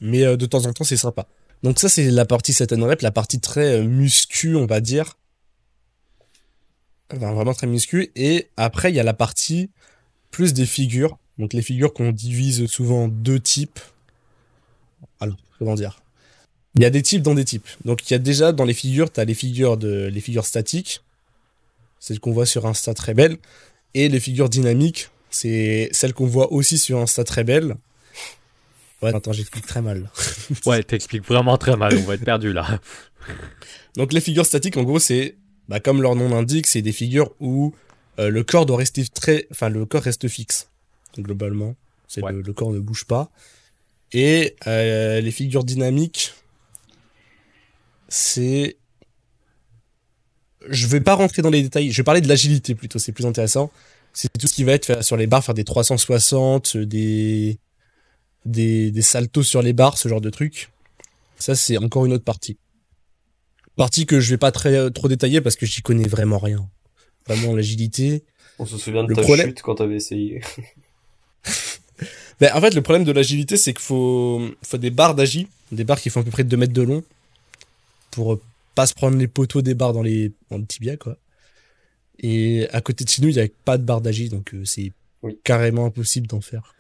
[0.01, 1.27] Mais euh, de temps en temps, c'est sympa.
[1.63, 4.81] Donc ça, c'est la partie set and rep, la partie très euh, muscu, on va
[4.81, 5.19] dire.
[7.13, 8.13] Enfin, vraiment très muscu.
[8.15, 9.71] Et après, il y a la partie
[10.31, 11.19] plus des figures.
[11.39, 13.81] Donc les figures qu'on divise souvent en deux types.
[15.21, 16.01] Alors, comment dire?
[16.75, 17.67] Il y a des types dans des types.
[17.85, 20.47] Donc il y a déjà dans les figures, tu as les figures de les figures
[20.47, 21.03] statiques.
[22.01, 23.37] Celles qu'on voit sur Insta très belles.
[23.95, 27.77] Et les figures dynamiques, c'est celles qu'on voit aussi sur Insta très belles.
[29.03, 30.11] Ouais, attends, j'explique très mal.
[30.67, 32.81] Ouais, t'expliques vraiment très mal, on va être perdu là.
[33.97, 35.37] Donc les figures statiques, en gros, c'est
[35.69, 37.75] bah, comme leur nom l'indique, c'est des figures où
[38.19, 40.69] euh, le corps doit rester très, enfin le corps reste fixe.
[41.17, 41.77] Globalement.
[42.07, 42.33] C'est Ouais.
[42.33, 43.31] le, le corps ne bouge pas.
[44.13, 46.33] Et euh, les figures dynamiques,
[48.09, 48.77] c'est.
[50.69, 51.91] Je vais pas rentrer dans les détails.
[51.91, 52.99] Je vais parler de l'agilité plutôt.
[52.99, 53.71] C'est plus intéressant.
[54.13, 57.59] C'est tout ce qui va être faire sur les barres, faire des 360, des
[58.45, 60.71] des, des saltos sur les barres, ce genre de trucs.
[61.39, 62.57] Ça, c'est encore une autre partie.
[63.77, 66.69] Partie que je vais pas très, trop détailler parce que j'y connais vraiment rien.
[67.27, 68.25] Vraiment, l'agilité.
[68.59, 70.41] On se souvient de Le ta problème- chute quand t'avais essayé.
[72.41, 75.83] Ben, en fait, le problème de l'agilité, c'est qu'il faut, faut des barres d'agi, des
[75.85, 77.03] barres qui font à peu près 2 mètres de long,
[78.13, 78.41] pour euh,
[78.77, 81.17] pas se prendre les poteaux des barres dans, les, dans le tibia, quoi.
[82.21, 84.65] Et à côté de chez nous, il n'y a pas de barre d'agi, donc euh,
[84.65, 85.37] c'est Oui.
[85.43, 86.75] carrément impossible d'en faire.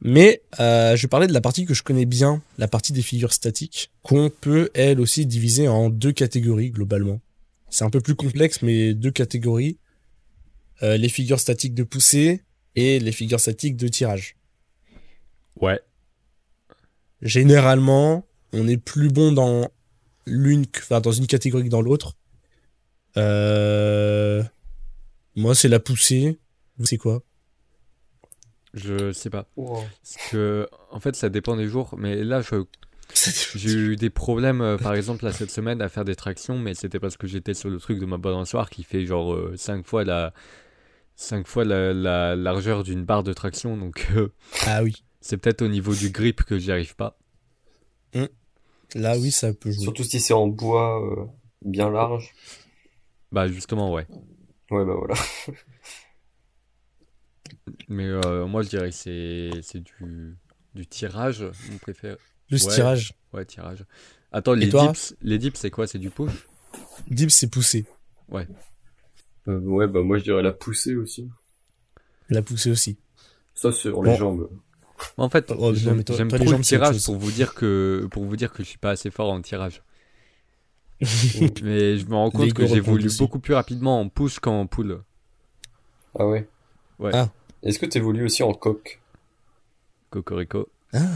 [0.00, 3.32] Mais euh, je parlais de la partie que je connais bien, la partie des figures
[3.32, 7.20] statiques, qu'on peut, elle aussi, diviser en deux catégories, globalement.
[7.70, 9.76] C'est un peu plus complexe, mais deux catégories.
[10.82, 12.42] Euh, les figures statiques de poussée
[12.76, 14.36] et les figures statiques de tirage.
[15.60, 15.80] Ouais.
[17.22, 19.68] Généralement, on est plus bon dans
[20.26, 22.14] l'une, que- enfin dans une catégorie que dans l'autre.
[23.16, 24.42] Euh...
[25.34, 26.38] Moi, c'est la poussée.
[26.78, 27.22] Vous, c'est quoi?
[28.74, 29.46] Je sais pas.
[29.56, 29.82] Wow.
[30.02, 31.94] Parce que, en fait, ça dépend des jours.
[31.98, 32.64] Mais là, je-
[33.58, 36.58] j'ai eu des problèmes, euh, par exemple, là, cette semaine, à faire des tractions.
[36.58, 39.84] Mais c'était parce que j'étais sur le truc de ma balançoire qui fait genre 5
[39.86, 40.32] fois la.
[41.20, 44.28] 5 fois la, la largeur d'une barre de traction, donc euh,
[44.66, 45.02] Ah oui.
[45.20, 47.18] c'est peut-être au niveau du grip que j'y arrive pas.
[48.94, 49.82] Là, oui, ça peut jouer.
[49.82, 51.26] Surtout si c'est en bois euh,
[51.62, 52.32] bien large.
[53.32, 54.06] Bah justement, ouais.
[54.70, 55.14] Ouais, bah voilà.
[57.88, 60.36] Mais euh, moi je dirais que c'est c'est du,
[60.74, 62.16] du tirage, mon préféré.
[62.50, 62.58] Ouais.
[62.58, 63.12] tirage.
[63.34, 63.84] Ouais, tirage.
[64.32, 65.86] Attends, les toi dips, les dips c'est quoi?
[65.86, 66.46] C'est du push?
[67.08, 67.84] Dip, c'est poussée.
[69.48, 71.28] Euh, ouais, bah moi je dirais la poussée aussi.
[72.28, 72.98] La poussée aussi.
[73.54, 74.02] Ça sur Bon.
[74.02, 74.48] les jambes.
[75.16, 78.36] En fait, Oh, j'aime toi, les trop le tirage pour vous dire que pour vous
[78.36, 79.82] dire que je suis pas assez fort en tirage.
[81.00, 85.00] Mais je me rends compte L'ego que j'évolue beaucoup plus rapidement en push qu'en pull.
[86.18, 86.48] Ah ouais.
[86.98, 87.12] Ouais.
[87.14, 87.30] Ah.
[87.62, 89.00] Est-ce que t'évolues aussi en coq?
[90.10, 90.68] Cocorico.
[90.92, 91.06] Ah,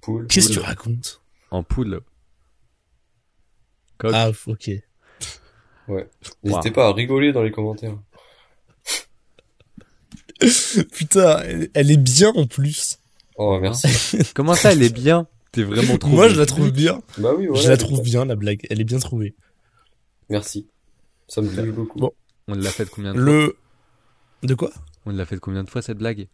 [0.00, 0.66] Poule qu'est-ce que tu poule.
[0.68, 1.20] racontes?
[1.50, 2.00] En pull.
[3.98, 4.12] Coq.
[4.14, 4.70] Ah, ok.
[6.42, 7.96] N'hésitez pas à rigoler dans les commentaires.
[10.92, 12.98] Putain, elle, elle est bien en plus.
[13.36, 14.18] Oh, merci.
[14.34, 15.26] Comment ça, elle est bien?
[15.52, 17.00] T'es vraiment trop Moi, je la trouve bien.
[17.18, 17.62] bah oui, voilà.
[17.62, 18.60] je la trouve bien, la blague.
[18.70, 19.34] Elle est bien trouvée.
[20.28, 20.68] Merci.
[21.26, 21.98] Ça me touche beaucoup.
[21.98, 22.12] Bon.
[22.48, 23.24] On l'a fait combien de fois?
[23.26, 23.56] Le.
[24.42, 24.70] De quoi?
[25.06, 26.28] On l'a fait combien de fois cette blague?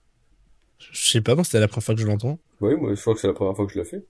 [0.79, 2.39] Je sais pas, moi, c'était la première fois que je l'entends.
[2.61, 4.05] Oui, moi je crois que c'est la première fois que je la fais.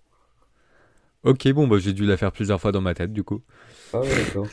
[1.22, 3.42] Ok, bon, bah j'ai dû la faire plusieurs fois dans ma tête du coup.
[3.92, 4.46] Ah ouais, d'accord.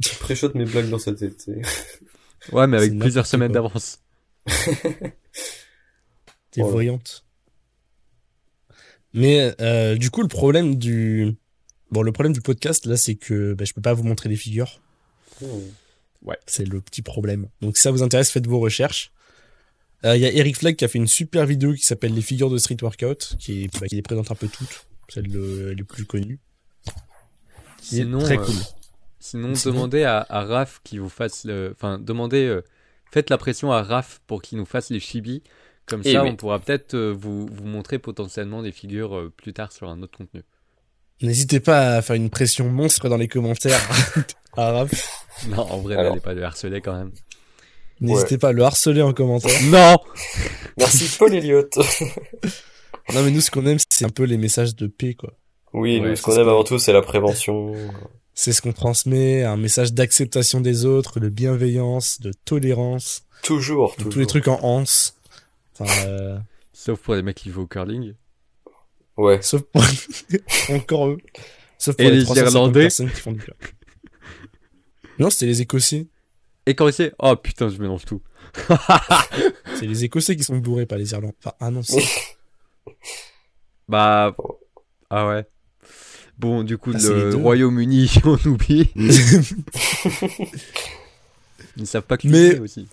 [0.00, 1.44] Je préchote mes blagues dans sa tête.
[1.44, 1.62] tu.
[2.52, 4.00] Ouais, mais avec plusieurs semaines d'avance.
[6.50, 6.70] T'es Ouais.
[6.70, 7.24] voyante.
[9.12, 11.36] Mais euh, du coup, le problème du.
[11.90, 14.36] Bon, le problème du podcast, là, c'est que bah, je peux pas vous montrer les
[14.36, 14.80] figures.
[15.42, 15.46] Hmm.
[16.46, 17.48] C'est le petit problème.
[17.60, 19.12] Donc, si ça vous intéresse, faites vos recherches.
[20.04, 22.22] Euh, Il y a Eric Flag qui a fait une super vidéo qui s'appelle Les
[22.22, 25.74] figures de street workout, qui, est- bah, qui les présente un peu toutes, celles euh,
[25.74, 26.38] les plus connues.
[27.82, 28.54] Qui est Sinon, très euh, cool.
[29.20, 31.72] Sinon, Sinon- demandez à, à Raph qui vous fasse le.
[31.76, 32.44] Enfin, demandez.
[32.46, 32.62] euh,
[33.12, 35.42] Faites la pression à Raph pour qu'il nous fasse les chibis.
[35.86, 36.30] Comme Eh ça, oui.
[36.30, 40.00] on pourra peut-être euh, vous, vous montrer potentiellement des figures euh, plus tard sur un
[40.02, 40.42] autre contenu.
[41.20, 43.80] N'hésitez pas à faire une pression monstre dans les commentaires
[44.56, 45.26] à Raph.
[45.48, 47.10] Non, en vrai, n'allez pas le harceler quand même.
[48.00, 49.50] N'hésitez pas à le harceler en commentaire.
[49.70, 49.96] Non
[50.78, 51.76] Merci Paul Elliott.
[53.12, 55.32] Non, mais nous, ce qu'on aime, c'est un peu les messages de paix, quoi.
[55.72, 57.74] Oui, Ouais, nous, ce qu'on aime avant tout, c'est la prévention.
[58.34, 63.96] C'est ce qu'on transmet, un message d'acceptation des autres, de bienveillance, de tolérance, Toujours, de
[63.96, 64.12] toujours.
[64.12, 64.84] tous les trucs en ans.
[65.78, 66.38] Enfin, euh,
[66.72, 68.14] Sauf pour les mecs qui jouent au curling.
[69.16, 69.42] Ouais.
[69.42, 69.82] sauf pour...
[70.74, 71.18] encore eux.
[71.78, 73.74] Sauf pour Et les, les 350 Irlandais personnes qui font du curling.
[75.18, 76.06] Non, c'était les Écossais.
[76.66, 77.12] Et quand c'est.
[77.18, 78.22] Oh putain, je mélange tout.
[79.76, 81.36] C'est les Écossais qui sont bourrés, pas les Irlandais.
[81.44, 82.02] Enfin, ah non, c'est...
[83.88, 84.34] Bah.
[85.08, 85.46] Ah ouais.
[86.40, 87.34] Bon, du coup, Ah, le.
[87.36, 88.90] Royaume-Uni, on oublie.
[91.76, 92.88] Ils savent pas Mais- cuisiner aussi.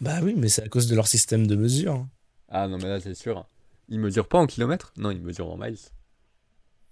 [0.00, 2.06] bah oui, mais c'est à cause de leur système de mesure.
[2.48, 3.44] Ah non, mais là, c'est sûr.
[3.88, 4.92] Ils mesurent pas en kilomètres?
[4.96, 5.76] Non, ils mesurent en miles.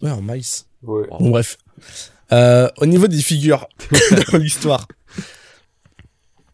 [0.03, 0.67] Ouais, en maïs.
[0.83, 1.07] Ouais.
[1.09, 1.59] Bon, bref.
[2.33, 3.69] Euh, au niveau des figures
[4.33, 4.87] dans l'histoire.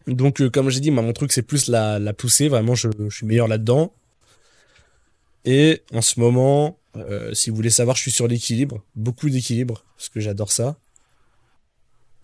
[0.07, 2.49] Donc, euh, comme j'ai dit, moi, mon truc, c'est plus la, la poussée.
[2.49, 3.93] Vraiment, je, je suis meilleur là-dedans.
[5.45, 8.83] Et en ce moment, euh, si vous voulez savoir, je suis sur l'équilibre.
[8.95, 10.77] Beaucoup d'équilibre, parce que j'adore ça.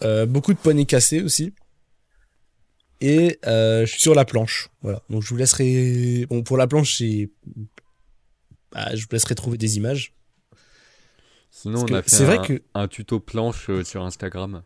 [0.03, 1.53] Euh, beaucoup de poignées cassées aussi.
[3.01, 4.69] Et euh, je suis sur la planche.
[4.81, 5.01] Voilà.
[5.09, 6.25] Donc je vous laisserai.
[6.29, 7.29] Bon, pour la planche, c'est.
[8.71, 10.13] Bah, je vous laisserai trouver des images.
[11.51, 14.61] Sinon, Parce on a fait c'est vrai un, que- un tuto planche euh, sur Instagram.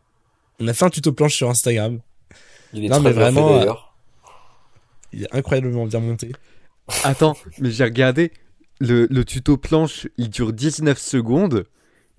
[0.60, 2.00] On a fait un tuto planche sur Instagram.
[2.74, 3.96] Il est Non, très mais fait, vraiment, d'ailleurs.
[5.14, 6.32] Il est incroyablement bien monté.
[7.04, 8.32] Attends, mais j'ai regardé.
[8.82, 11.66] Le, le tuto planche, il dure 19 secondes.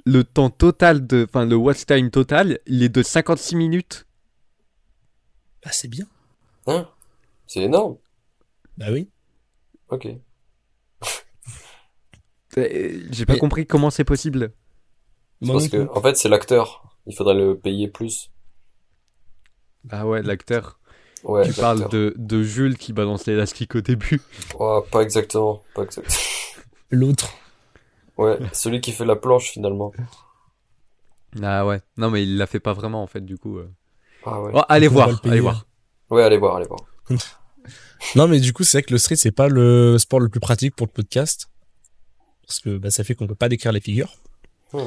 [0.07, 1.27] Le temps total de.
[1.29, 4.07] Enfin, le watch time total, il est de 56 minutes.
[5.65, 6.07] Bah, c'est bien.
[6.69, 6.89] Hein
[7.49, 7.97] C'est énorme.
[8.79, 9.09] Bah oui.
[9.89, 10.09] Ok.
[12.59, 14.53] Euh, J'ai pas compris comment c'est possible.
[15.47, 16.95] Parce que, en fait, c'est l'acteur.
[17.07, 18.31] Il faudrait le payer plus.
[19.89, 20.79] Ah ouais, l'acteur.
[21.25, 24.21] Ouais, tu parles de, de Jules qui balance l'élastique au début.
[24.61, 25.63] Ouais, pas exactement.
[25.75, 26.15] Pas exactement.
[26.93, 27.35] L'autre.
[28.19, 29.93] Ouais, celui qui fait la planche, finalement.
[31.43, 31.81] Ah ouais.
[31.97, 33.59] Non, mais il l'a fait pas vraiment en fait, du coup.
[33.59, 33.69] euh.
[34.25, 34.53] Ah ouais.
[34.55, 35.67] Oh, allez voir, allez voir.
[36.11, 36.81] Ouais, allez voir, allez voir.
[38.17, 40.41] Non, mais du coup, c'est vrai que le street, c'est pas le sport le plus
[40.41, 41.49] pratique pour le podcast.
[42.45, 44.13] Parce que bah, ça fait qu'on peut pas décrire les figures.
[44.73, 44.81] Hmm.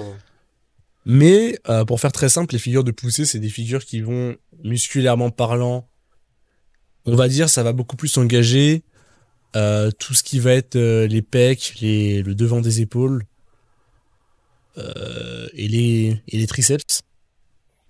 [1.06, 4.36] Mais euh, pour faire très simple, les figures de poussée, c'est des figures qui vont
[4.64, 5.88] musculairement parlant.
[7.06, 8.84] On va dire, ça va beaucoup plus engager
[9.56, 13.26] euh, tout ce qui va être euh, les pecs, les, le devant des épaules
[14.78, 17.04] euh, et, les, et les triceps.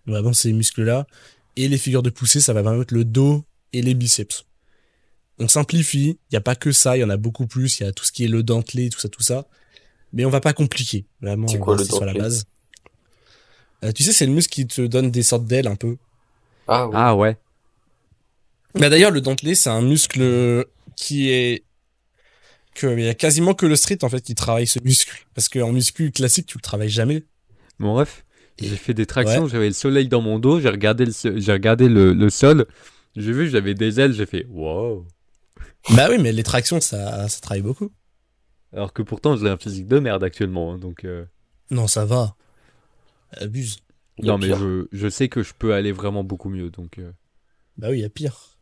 [0.05, 1.07] Vraiment, ces muscles-là.
[1.55, 4.45] Et les figures de poussée, ça va vraiment être le dos et les biceps.
[5.39, 7.83] On simplifie, il n'y a pas que ça, il y en a beaucoup plus, il
[7.83, 9.45] y a tout ce qui est le dentelé, tout ça, tout ça.
[10.13, 11.05] Mais on va pas compliquer.
[11.21, 12.45] Vraiment, C'est on quoi va le sur la dentelé base.
[13.83, 15.97] Euh, tu sais, c'est le muscle qui te donne des sortes d'ailes un peu.
[16.67, 16.93] Ah oui.
[16.95, 17.37] Ah ouais.
[18.75, 21.63] Bah d'ailleurs, le dentelé, c'est un muscle qui est
[22.73, 25.49] que il y a quasiment que le street en fait qui travaille ce muscle parce
[25.49, 27.23] qu'en muscu classique, tu le travailles jamais.
[27.79, 28.25] Mon ref,
[28.59, 31.87] j'ai fait des tractions, j'avais le soleil dans mon dos, j'ai regardé le, j'ai regardé
[31.89, 32.65] le, le sol,
[33.15, 35.05] j'ai vu, j'avais des ailes, j'ai fait wow.
[35.95, 37.91] Bah oui, mais les tractions, ça, ça travaille beaucoup.
[38.73, 41.05] Alors que pourtant, j'ai un physique de merde actuellement, hein, donc.
[41.05, 41.25] euh,
[41.69, 42.35] Non, ça va.
[43.37, 43.77] Abuse.
[44.21, 46.97] Non, mais je, je sais que je peux aller vraiment beaucoup mieux, donc.
[46.99, 47.11] euh,
[47.77, 48.57] Bah oui, il y a pire.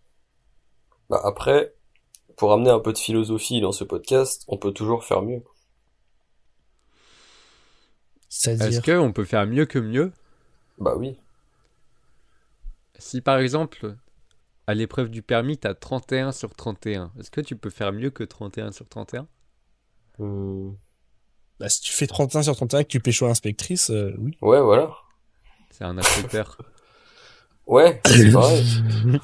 [1.09, 1.73] Bah après,
[2.35, 5.43] pour amener un peu de philosophie dans ce podcast, on peut toujours faire mieux.
[8.29, 10.11] Est-ce qu'on peut faire mieux que mieux?
[10.79, 11.15] Bah oui.
[12.97, 13.95] Si par exemple,
[14.67, 18.23] à l'épreuve du permis, t'as 31 sur 31, est-ce que tu peux faire mieux que
[18.23, 19.27] 31 sur 31
[20.19, 20.73] Hmm.
[21.59, 24.37] Bah, si tu fais 31 sur 31 et que tu pécho l'inspectrice, euh, oui.
[24.41, 24.91] Ouais, voilà.
[25.71, 26.57] C'est un inspecteur.
[27.65, 28.65] Ouais, c'est pareil.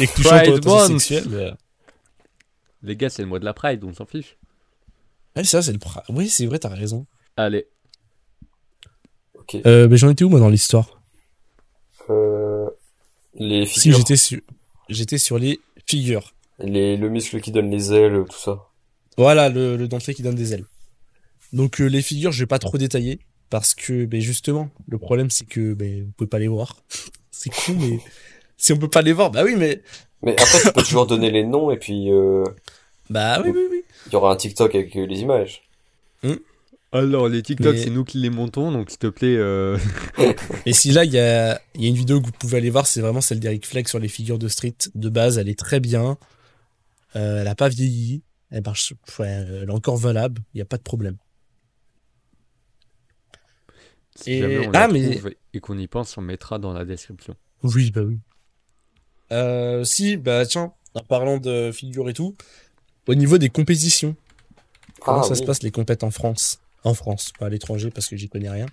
[0.00, 1.56] et que tu chantes sexuel.
[2.86, 4.36] Les gars, c'est le mois de la Pride, on s'en fiche.
[5.34, 5.78] Ouais, ça, c'est le.
[6.08, 7.04] Oui, c'est vrai, t'as raison.
[7.36, 7.66] Allez,
[9.34, 9.56] Ok.
[9.66, 11.02] Euh, mais j'en étais où, moi, dans l'histoire?
[12.08, 12.68] Euh,
[13.34, 14.40] les Si, figures, j'étais sur...
[14.88, 16.32] j'étais sur les figures.
[16.60, 18.68] les, le muscle qui donne les ailes, tout ça.
[19.18, 20.64] Voilà, le, le dentelé qui donne des ailes.
[21.52, 23.18] Donc, euh, les figures, je vais pas trop détailler.
[23.50, 26.76] Parce que, ben, justement, le problème, c'est que ben, vous pouvez pas les voir.
[27.30, 27.98] c'est con, mais
[28.56, 29.82] si on peut pas les voir, bah oui, mais.
[30.22, 32.42] Mais après, tu peux toujours donner les noms et puis euh,
[33.10, 33.84] Bah oui, oui, oui.
[34.06, 35.62] il y aura un TikTok avec euh, les images.
[36.92, 39.78] alors les TikTok, Mais- c'est nous qui les montons, donc s'il te plaît, euh,
[40.66, 42.70] Et si là, il y a, il y a une vidéo que vous pouvez aller
[42.70, 44.74] voir, c'est vraiment celle d'Eric Fleck sur les figures de street.
[44.94, 46.18] De base, elle est très bien.
[47.14, 48.22] Euh, elle a pas vieilli.
[48.50, 50.40] Elle marche, ouais, elle est encore valable.
[50.54, 51.16] Il n'y a pas de problème.
[54.14, 56.72] si Et- jamais on ah, la mais- trouve et qu'on y pense, on mettra dans
[56.72, 57.34] la description.
[57.62, 58.18] Oui, bah oui.
[59.32, 62.36] Euh, si, bah tiens, en parlant de figures et tout,
[63.06, 64.16] au niveau des compétitions,
[65.00, 65.38] comment Ah ça oui.
[65.38, 66.58] se passe les compètes en France?
[66.84, 68.66] En France, pas à l'étranger parce que j'y connais rien.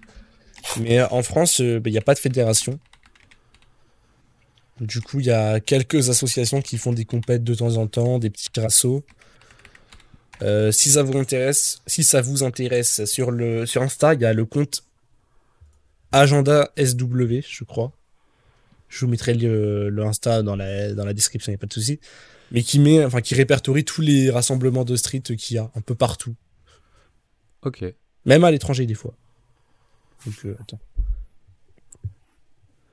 [0.80, 2.80] Mais euh, en France, euh, bah, il n'y a pas de fédération.
[4.80, 8.20] Du coup, il y a quelques associations qui font des compètes de temps en temps,
[8.20, 9.04] des petits rassos.
[10.42, 14.26] Euh, si ça vous intéresse, si ça vous intéresse sur le sur Insta, il y
[14.26, 14.84] a le compte
[16.12, 17.92] Agenda SW, je crois.
[18.90, 21.68] Je vous mettrai le, le Insta dans la, dans la description, il n'y a pas
[21.68, 22.00] de souci.
[22.52, 25.82] Mais qui met, enfin, qui répertorie tous les rassemblements de street qu'il y a un
[25.82, 26.36] peu partout.
[27.64, 27.84] Ok.
[28.26, 29.16] Même à l'étranger, des fois.
[30.26, 30.80] Donc, euh, attends.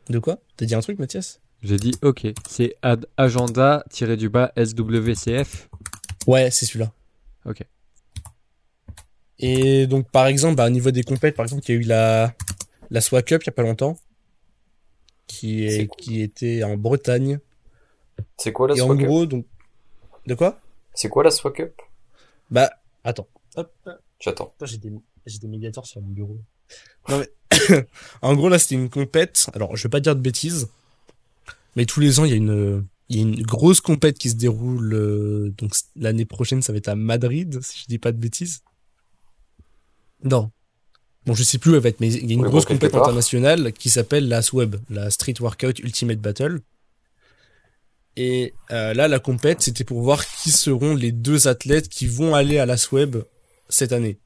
[0.08, 0.40] De quoi?
[0.56, 1.40] T'as dit un truc, Mathias?
[1.62, 2.26] J'ai dit ok.
[2.48, 5.68] C'est ad- agenda-du-bas SWCF.
[6.26, 6.92] Ouais, c'est celui-là.
[7.44, 7.62] Ok.
[9.38, 11.84] Et donc, par exemple, bah, au niveau des compètes, par exemple, il y a eu
[11.84, 12.34] la,
[12.90, 13.96] la SWA Cup il y a pas longtemps.
[15.42, 17.38] Est, qui était en Bretagne.
[18.42, 19.44] C'est quoi la Et en gros, donc.
[20.26, 20.58] De quoi?
[20.94, 21.72] C'est quoi la Swag Cup
[22.50, 22.70] Bah,
[23.04, 23.28] attends.
[23.56, 23.72] Hop.
[24.18, 24.52] J'attends.
[24.62, 24.92] J'ai des,
[25.26, 26.38] j'ai des médiateurs sur mon bureau.
[27.08, 27.86] Non mais,
[28.22, 29.46] en gros là c'était une compète.
[29.54, 30.68] Alors je vais pas dire de bêtises,
[31.76, 34.30] Mais tous les ans, il y a une, il y a une grosse compète qui
[34.30, 34.92] se déroule.
[34.94, 38.62] euh, donc l'année prochaine, ça va être à Madrid, si je dis pas de bêtises.
[40.22, 40.50] Non.
[41.26, 42.66] Bon, je sais plus où elle va être, mais il y a une Oui, grosse
[42.66, 43.02] compète part.
[43.02, 46.60] internationale qui s'appelle la SWEB, la Street Workout Ultimate Battle.
[48.16, 52.34] Et euh, là, la compète, c'était pour voir qui seront les deux athlètes qui vont
[52.34, 53.24] aller à la SWEB
[53.68, 54.18] cette année.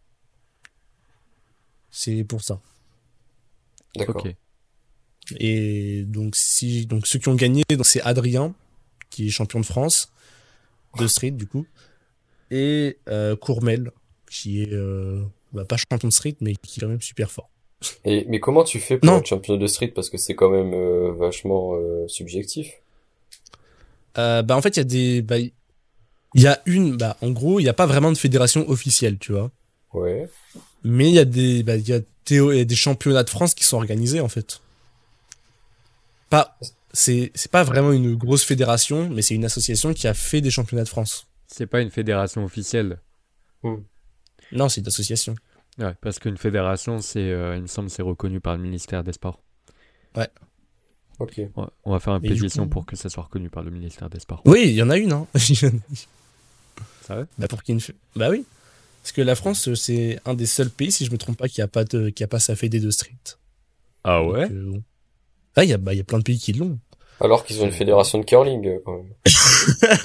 [1.90, 2.60] C'est pour ça.
[3.96, 4.24] D'accord.
[4.24, 4.34] Ok.
[5.38, 8.54] Et donc si donc ceux qui ont gagné donc c'est Adrien
[9.08, 10.12] qui est champion de France
[10.98, 11.66] de street du coup
[12.50, 13.90] et euh, Courmel
[14.30, 17.48] qui est euh, bah, pas champion de street mais qui est quand même super fort.
[18.04, 19.18] Et, mais comment tu fais pour Non.
[19.18, 19.88] être champion de street?
[19.94, 22.72] Parce que c'est quand même euh, vachement euh, subjectif.
[24.18, 25.52] Euh, bah en fait il y a des bah, il
[26.40, 29.32] y a une bah en gros il y a pas vraiment de fédération officielle tu
[29.32, 29.50] vois
[29.92, 30.28] Ouais.
[30.82, 33.22] mais il y a des bah, il y a Théo il y a des championnats
[33.24, 34.60] de France qui sont organisés en fait.
[36.30, 36.58] Pas
[36.92, 40.50] c'est c'est pas vraiment une grosse fédération mais c'est une association qui a fait des
[40.50, 41.26] championnats de France.
[41.46, 42.98] C'est pas une fédération officielle.
[44.52, 45.34] Non c'est une association.
[45.78, 49.12] Ouais, parce qu'une fédération, c'est, euh, il me semble, c'est reconnu par le ministère des
[49.12, 49.40] Sports.
[51.24, 51.38] Ok.
[51.38, 54.08] Ouais, on va faire une pétition coup- pour que ça soit reconnu par le ministère
[54.10, 54.42] des Sports.
[54.44, 55.26] Oui, il y en a une, hein.
[57.08, 57.84] Bah, pour qu'il y
[58.16, 58.44] Bah oui.
[59.02, 61.48] Parce que la France, euh, c'est un des seuls pays, si je me trompe pas,
[61.48, 63.12] qui a pas de, qui a pas sa fédé de street.
[64.04, 64.78] Ah ouais euh.
[65.56, 66.78] Ah, il y a, bah, il y a plein de pays qui l'ont.
[67.20, 69.12] Alors qu'ils ont une fédération de curling euh, quand même.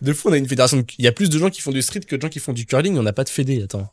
[0.00, 0.76] De fou, on a une fédération.
[0.78, 2.38] de- Il y a plus de gens qui font du street que de gens qui
[2.38, 2.96] font du curling.
[2.96, 3.62] On n'a pas de fédé.
[3.64, 3.92] Attends.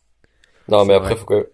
[0.70, 1.20] Non, mais après, vrai.
[1.20, 1.52] faut que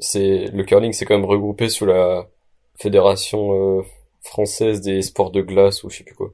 [0.00, 2.28] c'est le curling, c'est quand même regroupé sous la
[2.76, 3.82] fédération euh,
[4.28, 6.32] française des sports de glace ou je sais plus quoi.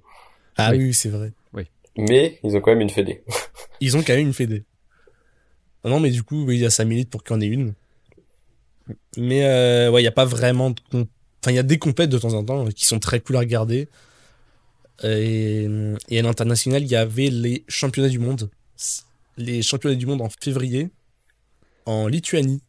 [0.56, 0.78] Ah Oui.
[0.78, 1.32] oui, c'est vrai.
[1.96, 3.22] Mais ils ont quand même une fédé.
[3.80, 4.64] Ils ont quand même une fédé.
[5.84, 7.40] Ah Non, mais du coup, oui, il y a 5 minutes pour qu'il y en
[7.40, 7.72] ait une.
[9.16, 10.80] Mais euh, ouais, il n'y a pas vraiment de...
[10.90, 11.08] comp-
[11.40, 13.36] Enfin, il y a des compètes de temps en temps euh, qui sont très cool
[13.36, 13.88] à regarder.
[15.04, 15.68] Et,
[16.08, 18.50] et à l'international, il y avait les championnats du monde.
[19.36, 20.88] Les championnats du monde en février
[21.86, 22.60] en Lituanie.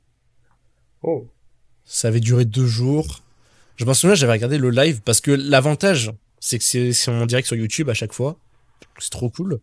[1.02, 1.26] Oh.
[1.84, 3.24] Ça avait duré deux jours.
[3.78, 7.26] Je m'en souviens, j'avais regardé le live parce que l'avantage, c'est que c'est c'est en
[7.26, 8.38] direct sur YouTube à chaque fois.
[9.00, 9.60] C'est trop cool.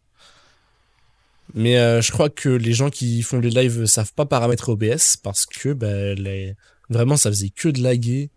[1.55, 5.17] Mais euh, je crois que les gens qui font les lives savent pas paramétrer OBS
[5.23, 6.55] parce que bah, les...
[6.89, 8.31] vraiment ça faisait que de laguer.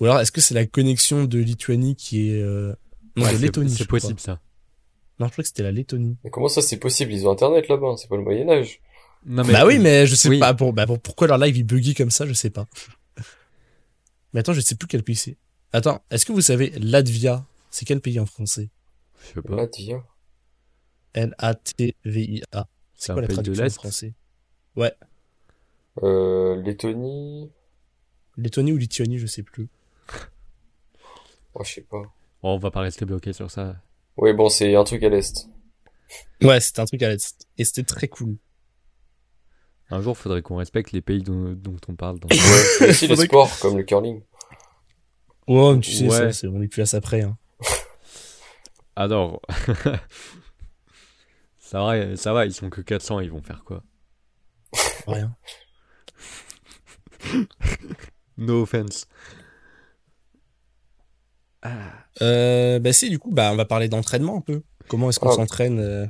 [0.00, 2.74] Ou alors est-ce que c'est la connexion de Lituanie qui est euh...
[3.16, 4.00] non Ouais, de c'est- Lettonie C'est crois.
[4.00, 4.40] possible ça.
[5.20, 6.16] Non, je crois que c'était la Lettonie.
[6.24, 7.12] Mais comment ça c'est possible?
[7.12, 8.80] Ils ont internet là-bas, c'est pas le Moyen Âge.
[9.24, 10.40] Non, bah oui, mais je sais oui.
[10.40, 12.66] pas pour, bah, pour- pourquoi leur live il buggy comme ça, je sais pas.
[14.32, 15.36] Mais attends, je sais plus quel pays c'est.
[15.72, 17.46] Attends, est-ce que vous savez Latvia?
[17.70, 18.70] C'est quel pays en français?
[19.22, 19.56] Je sais pas.
[19.56, 20.04] Latvia.
[21.14, 22.68] L-A-T-V-I-A.
[22.94, 24.14] C'est quoi la traduction en français?
[26.02, 27.50] Euh, Lettonie.
[28.36, 29.68] Lettonie ou Lituanie, je sais plus.
[31.54, 32.02] Oh, je sais pas.
[32.42, 33.76] Oh, on va pas rester bloqué sur ça.
[34.16, 35.48] Oui, bon, c'est un truc à l'est.
[36.42, 37.46] Ouais, c'était un truc à l'Est.
[37.58, 38.36] Et c'était très cool.
[39.92, 42.18] Un jour, faudrait qu'on respecte les pays dont, dont on parle.
[42.18, 42.28] Dans...
[42.30, 42.36] Ouais,
[42.80, 44.22] mais aussi les sports comme le curling.
[45.46, 46.16] Ouais, mais tu sais, Ouais.
[46.16, 47.22] ça, c'est- on est plus à ça près.
[47.22, 47.36] Hein.
[48.96, 49.42] Alors,
[51.58, 53.82] ça va, ça va, ils sont que 400, ils vont faire quoi?
[55.06, 55.34] Rien.
[58.38, 59.06] No offense.
[62.20, 64.62] Euh, bah si, du coup, bah, on va parler d'entraînement un peu.
[64.88, 65.34] Comment est-ce qu'on Ah.
[65.36, 66.06] s'entraîne euh...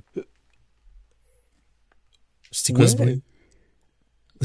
[2.51, 2.89] C'était quoi Ouais.
[2.91, 3.23] ce bruit?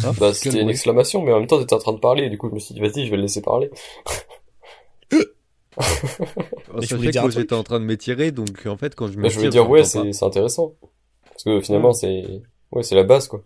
[0.04, 0.74] Bah, Quel c'était une bruit.
[0.74, 2.60] exclamation, mais en même temps, t'étais en train de parler, et du coup, je me
[2.60, 3.70] suis dit, vas-y, je vais le laisser parler.
[6.74, 8.96] Mais tu sachez voulais que dire truc j'étais en train de m'étirer, donc en fait,
[8.96, 10.74] quand je me Mais je veux dire, ouais, c'est, intéressant.
[11.26, 13.44] Parce que finalement, c'est, ouais, c'est la base, quoi.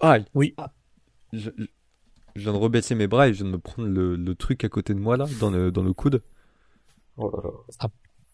[0.00, 0.54] Aïe Oui.
[1.32, 1.64] Je, je-
[2.36, 4.62] je viens de rebaisser mes bras et je viens de me prendre le, le truc
[4.64, 6.22] à côté de moi, là, dans le, dans le coude.
[7.16, 7.88] Oh là là.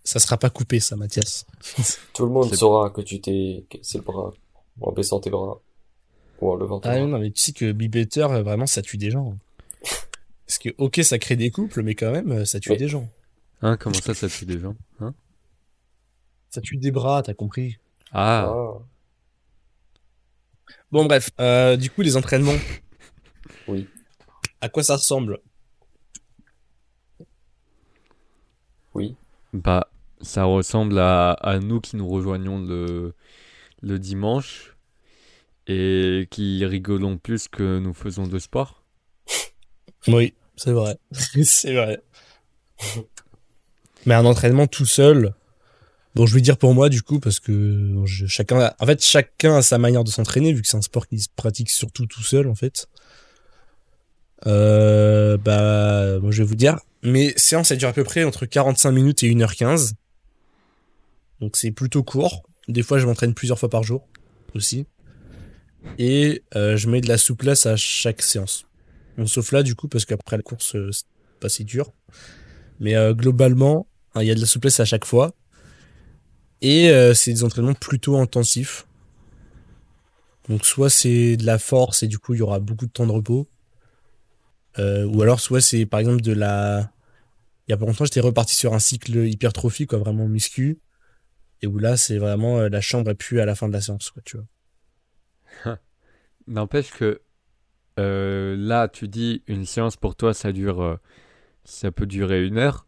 [0.05, 1.47] Ça sera pas coupé, ça, Mathias.
[2.13, 4.33] Tout le monde saura que tu t'es cassé le bras
[4.81, 5.61] en baissant tes bras
[6.85, 9.37] Ah non, mais tu sais que Beater, euh, vraiment, ça tue des gens.
[10.47, 13.09] Parce que, ok, ça crée des couples, mais quand même, euh, ça tue des gens.
[13.63, 15.15] Hein, comment ça, ça tue des gens Hein?
[16.51, 17.79] Ça tue des bras, t'as compris.
[18.13, 18.79] Ah, Ah.
[20.93, 22.53] Bon, bref, euh, du coup, les entraînements.
[23.69, 23.89] Oui.
[24.61, 25.41] À quoi ça ressemble?
[28.95, 29.17] Oui.
[29.53, 29.89] Bah,
[30.21, 33.13] ça ressemble à, à nous qui nous rejoignons le,
[33.83, 34.76] le dimanche
[35.67, 38.83] et qui rigolons plus que nous faisons de sport.
[40.09, 40.99] Oui, c'est vrai.
[41.43, 42.01] c'est vrai.
[44.05, 45.35] Mais un entraînement tout seul.
[46.15, 47.93] Bon, je vais dire pour moi, du coup, parce que
[48.29, 51.09] chacun, a- en fait, chacun a sa manière de s'entraîner, vu que c'est un sport
[51.09, 52.87] qui se pratique surtout tout seul, en fait.
[54.47, 56.79] Euh, bah, moi je vais vous dire.
[57.03, 59.95] Mes séances, elles durent à peu près entre 45 minutes et 1h15.
[61.41, 62.43] Donc c'est plutôt court.
[62.69, 64.07] Des fois, je m'entraîne plusieurs fois par jour
[64.55, 64.87] aussi.
[65.99, 68.67] Et euh, je mets de la souplesse à chaque séance.
[69.17, 71.07] Bon, sauf là, du coup, parce qu'après la course, euh, c'est
[71.41, 71.93] pas si dur.
[72.81, 75.35] Mais euh, globalement, hein, il y a de la souplesse à chaque fois.
[76.63, 78.87] Et c'est des entraînements plutôt intensifs.
[80.49, 83.07] Donc soit c'est de la force et du coup il y aura beaucoup de temps
[83.07, 83.47] de repos.
[84.79, 86.91] Ou alors soit c'est par exemple de la...
[87.69, 90.79] Il y a pas longtemps j'étais reparti sur un cycle hypertrophie, quoi, vraiment muscu.
[91.61, 94.11] Et où là c'est vraiment la chambre est plus à la fin de la séance,
[94.11, 94.47] quoi, tu vois.
[96.47, 97.21] N'empêche que
[97.99, 101.01] euh, là, tu dis une séance pour toi, ça dure, euh,
[101.65, 102.87] ça peut durer une heure,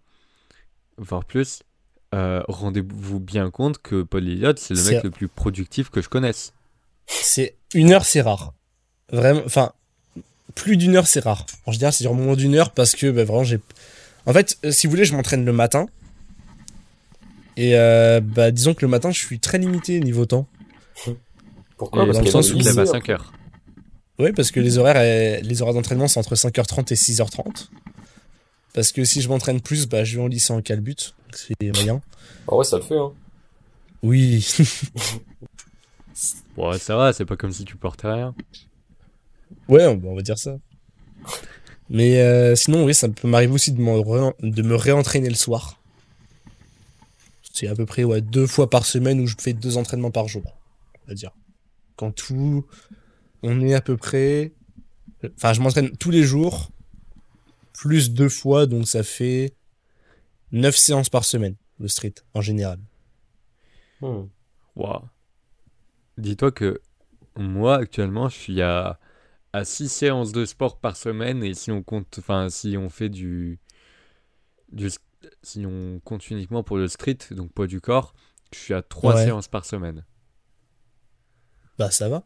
[0.96, 1.62] voire plus.
[2.14, 6.08] Euh, Rendez-vous bien compte que Paul Elliott, c'est le mec le plus productif que je
[6.08, 6.52] connaisse.
[7.06, 8.54] C'est une heure, c'est rare.
[9.10, 9.72] Vraiment, enfin,
[10.54, 11.46] plus d'une heure, c'est rare.
[11.66, 13.60] En général, c'est moins d'une heure parce que bah, vraiment, j'ai.
[14.26, 15.86] En fait, si vous voulez, je m'entraîne le matin.
[17.56, 20.46] Et euh, bah, disons que le matin, je suis très limité niveau temps.
[21.78, 22.82] Pourquoi Et Parce dans le qu'il y a sens pas où- de il lève à
[22.82, 23.32] lycée, 5 heures.
[24.18, 27.70] Oui, parce que les horaires, euh, les horaires d'entraînement, c'est entre 5h30 et 6h30.
[28.74, 31.14] Parce que si je m'entraîne plus, bah, je vais en lycée en calbut.
[31.32, 32.02] C'est moyen.
[32.50, 33.12] Ah ouais, ça le fait, hein.
[34.02, 34.46] Oui.
[36.56, 38.34] Bon, ça va, c'est pas comme si tu portais rien.
[39.68, 40.56] Ouais, on on va dire ça.
[41.88, 45.78] Mais euh, sinon, oui, ça peut m'arriver aussi de, ré- de me réentraîner le soir.
[47.52, 50.26] C'est à peu près ouais, deux fois par semaine où je fais deux entraînements par
[50.26, 50.42] jour,
[51.04, 51.30] on va dire.
[51.98, 52.64] Quand tout,
[53.42, 54.52] on est à peu près...
[55.36, 56.70] Enfin, je m'entraîne tous les jours,
[57.72, 59.56] plus deux fois, donc ça fait
[60.52, 62.78] neuf séances par semaine, le street, en général.
[64.00, 64.26] Hmm.
[64.76, 65.02] Waouh.
[66.18, 66.80] Dis-toi que
[67.36, 69.00] moi, actuellement, je suis à,
[69.52, 73.08] à 6 séances de sport par semaine et si on compte, enfin, si on fait
[73.08, 73.58] du,
[74.70, 74.88] du,
[75.42, 78.14] si on compte uniquement pour le street, donc poids du corps,
[78.52, 79.24] je suis à 3 Ouais.
[79.24, 80.04] séances par semaine.
[81.78, 82.24] Bah, ça va.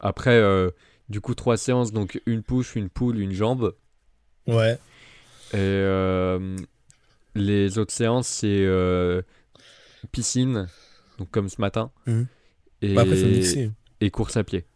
[0.00, 0.70] Après, euh,
[1.08, 3.74] du coup, 3 séances, donc une push, une pull, une jambe.
[4.46, 4.78] Ouais.
[5.52, 6.56] Et euh,
[7.34, 9.22] les autres séances, c'est euh,
[10.12, 10.68] piscine,
[11.18, 12.26] donc comme ce matin, Mhm.
[12.82, 13.70] et, Bah, après, faut mixer.
[14.00, 14.66] et course à pied.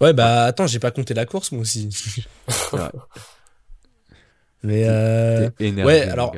[0.00, 1.88] Ouais, bah attends, j'ai pas compté la course moi aussi.
[4.62, 6.34] Mais euh, énervé, ouais, alors-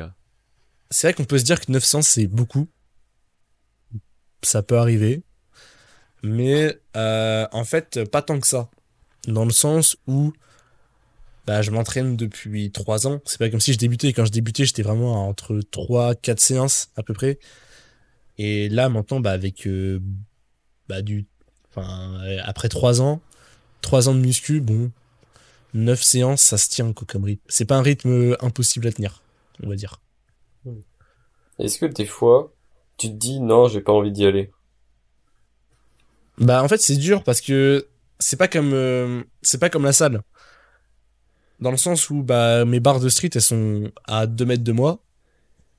[0.89, 2.67] c'est vrai qu'on peut se dire que 900 c'est beaucoup.
[4.43, 5.23] Ça peut arriver.
[6.23, 8.69] Mais euh, en fait, pas tant que ça.
[9.27, 10.33] Dans le sens où
[11.47, 13.19] bah, je m'entraîne depuis 3 ans.
[13.25, 14.13] C'est pas comme si je débutais.
[14.13, 17.39] Quand je débutais, j'étais vraiment entre 3 4 séances à peu près.
[18.37, 19.99] Et là, maintenant, bah, avec euh,
[20.87, 21.25] bah, du.
[21.69, 23.21] Enfin, euh, après 3 ans,
[23.81, 24.91] 3 ans de muscu, bon,
[25.73, 27.43] 9 séances, ça se tient quoi, comme rythme.
[27.47, 29.23] C'est pas un rythme impossible à tenir,
[29.63, 29.99] on va dire.
[31.59, 32.53] Est-ce que des fois,
[33.01, 34.51] tu te dis non, j'ai pas envie d'y aller?
[36.37, 37.87] Bah en fait c'est dur parce que
[38.19, 40.21] c'est pas comme euh, c'est pas comme la salle.
[41.59, 44.71] Dans le sens où bah mes barres de street elles sont à 2 mètres de
[44.71, 44.99] moi.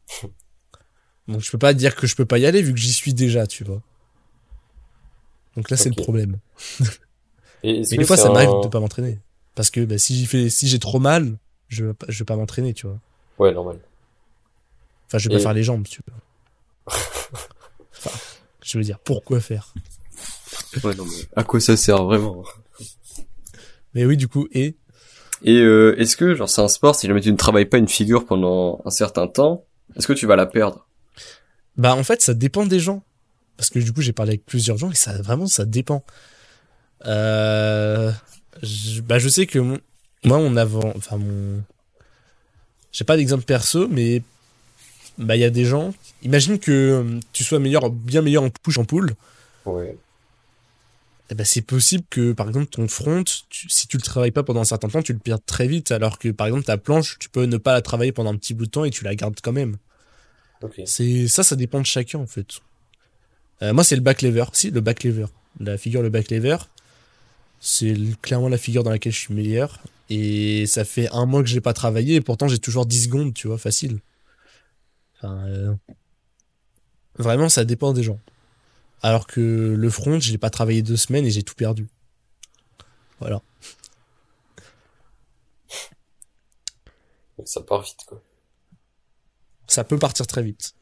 [1.28, 3.14] Donc je peux pas dire que je peux pas y aller vu que j'y suis
[3.14, 3.80] déjà, tu vois.
[5.56, 6.38] Donc là c'est le problème.
[7.62, 9.18] Et Mais des fois ça m'arrive de pas m'entraîner
[9.54, 12.24] parce que bah, si j'y fais si j'ai trop mal, je vais pas- je vais
[12.24, 12.98] pas m'entraîner, tu vois.
[13.38, 13.78] Ouais, normal.
[15.06, 16.18] Enfin je vais pas faire les jambes, tu vois.
[16.86, 18.10] Enfin,
[18.62, 19.74] je veux dire pourquoi faire?
[20.84, 22.44] Ouais, non, mais à quoi ça sert vraiment?
[23.94, 24.76] Mais oui du coup et?
[25.44, 27.88] Et euh, est-ce que, genre, c'est un sport, si jamais tu ne travailles pas une
[27.88, 29.64] figure pendant un certain temps,
[29.96, 30.86] est-ce que tu vas la perdre?
[31.76, 33.02] Bah en fait ça dépend des gens.
[33.56, 36.04] Parce que du coup j'ai parlé avec plusieurs gens et ça vraiment ça dépend.
[37.06, 38.12] Euh,
[38.62, 39.80] je, bah je sais que mon-
[40.24, 41.62] moi mon avant, enfin mon,
[42.92, 44.22] j'ai pas d'exemple perso mais
[45.18, 45.94] bah il y a des gens.
[46.22, 49.14] Imagine que euh, tu sois meilleur, bien meilleur en push en pull.
[49.66, 49.96] Ouais.
[51.34, 54.60] Ben, c'est possible que par exemple ton front, tu- si tu le travailles pas pendant
[54.60, 55.90] un certain temps, tu le perds très vite.
[55.90, 58.52] Alors que par exemple ta planche, tu peux ne pas la travailler pendant un petit
[58.52, 59.76] bout de temps et tu la gardes quand même.
[60.86, 62.46] C'est ça, ça dépend de chacun en fait.
[63.62, 64.44] Euh, moi, c'est le back lever.
[64.52, 65.24] Si, le back lever.
[65.60, 66.56] La figure, le back lever,
[67.60, 69.78] c'est clairement la figure dans laquelle je suis meilleur.
[70.10, 73.04] Et ça fait un mois que je l'ai pas travaillé et pourtant j'ai toujours 10
[73.04, 73.98] secondes, tu vois, facile.
[75.22, 75.74] Enfin, euh,
[77.18, 78.18] Vraiment, ça dépend des gens.
[79.02, 81.88] Alors que le front, je l'ai pas travaillé deux semaines et j'ai tout perdu.
[83.20, 83.42] Voilà.
[87.44, 88.22] Ça part vite, quoi.
[89.66, 90.74] ça peut partir très vite.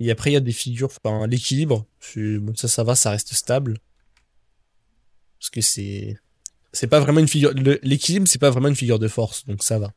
[0.00, 3.34] Et après, il y a des figures, enfin, l'équilibre, bon, ça, ça va, ça reste
[3.34, 3.78] stable.
[5.38, 6.18] Parce que c'est,
[6.72, 7.52] c'est pas vraiment une figure.
[7.82, 9.92] L'équilibre, c'est pas vraiment une figure de force, donc ça va.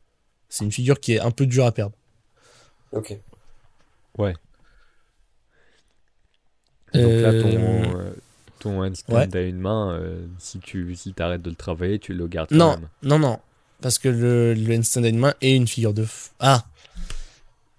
[0.48, 1.96] C'est une figure qui est un peu dure à perdre.
[2.92, 3.16] Ok.
[6.94, 8.12] Donc là, ton, Euh, euh,
[8.58, 9.36] ton handstand ouais.
[9.36, 12.76] à une main, euh, si tu si arrêtes de le travailler, tu le gardes Non,
[12.76, 12.88] même.
[13.02, 13.38] non, non.
[13.80, 16.04] Parce que le, le handstand à une main est une figure de.
[16.04, 16.64] f- Ah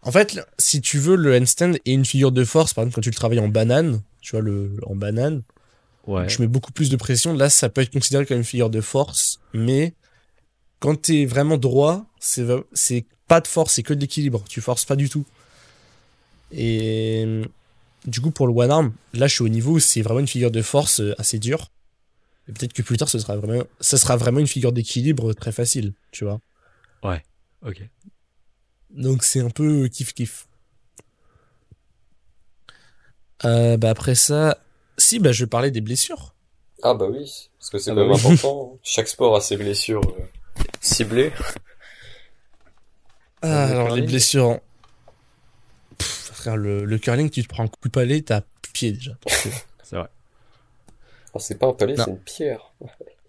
[0.01, 2.73] En fait, si tu veux, le handstand est une figure de force.
[2.73, 5.43] Par exemple, quand tu le travailles en banane, tu vois, le, en banane,
[6.07, 6.27] Ouais.
[6.27, 7.33] je mets beaucoup plus de pression.
[7.33, 9.39] Là, ça peut être considéré comme une figure de force.
[9.53, 9.93] Mais
[10.83, 14.43] quand t'es vraiment droit, c'est pas de force, c'est que de l'équilibre.
[14.49, 15.23] Tu forces pas du tout.
[16.51, 17.41] Et
[18.05, 20.27] du coup, pour le one arm, là, je suis au niveau où c'est vraiment une
[20.27, 21.71] figure de force euh, assez dure.
[22.49, 25.53] Et peut-être que plus tard, ce sera vraiment, ça sera vraiment une figure d'équilibre très
[25.53, 26.41] facile, tu vois.
[27.65, 27.81] Ok.
[28.89, 30.47] Donc c'est un peu kiff-kiff.
[33.45, 34.57] Euh, bah après ça,
[34.97, 36.35] si, bah je vais parler des blessures.
[36.81, 38.33] Ah bah oui, parce que c'est Ah quand bah même oui.
[38.33, 38.77] important.
[38.83, 40.01] Chaque sport a ses blessures
[40.81, 41.31] ciblées.
[43.41, 44.45] Ah, alors les curling blessures.
[44.49, 44.61] en-
[45.97, 48.41] Pff, frère, le, le curling, tu te prends un coup de palais, t'as
[48.73, 49.11] pied déjà.
[49.83, 50.07] C'est vrai.
[51.35, 52.03] Ah, c'est pas un palais, Non.
[52.05, 52.73] c'est une pierre.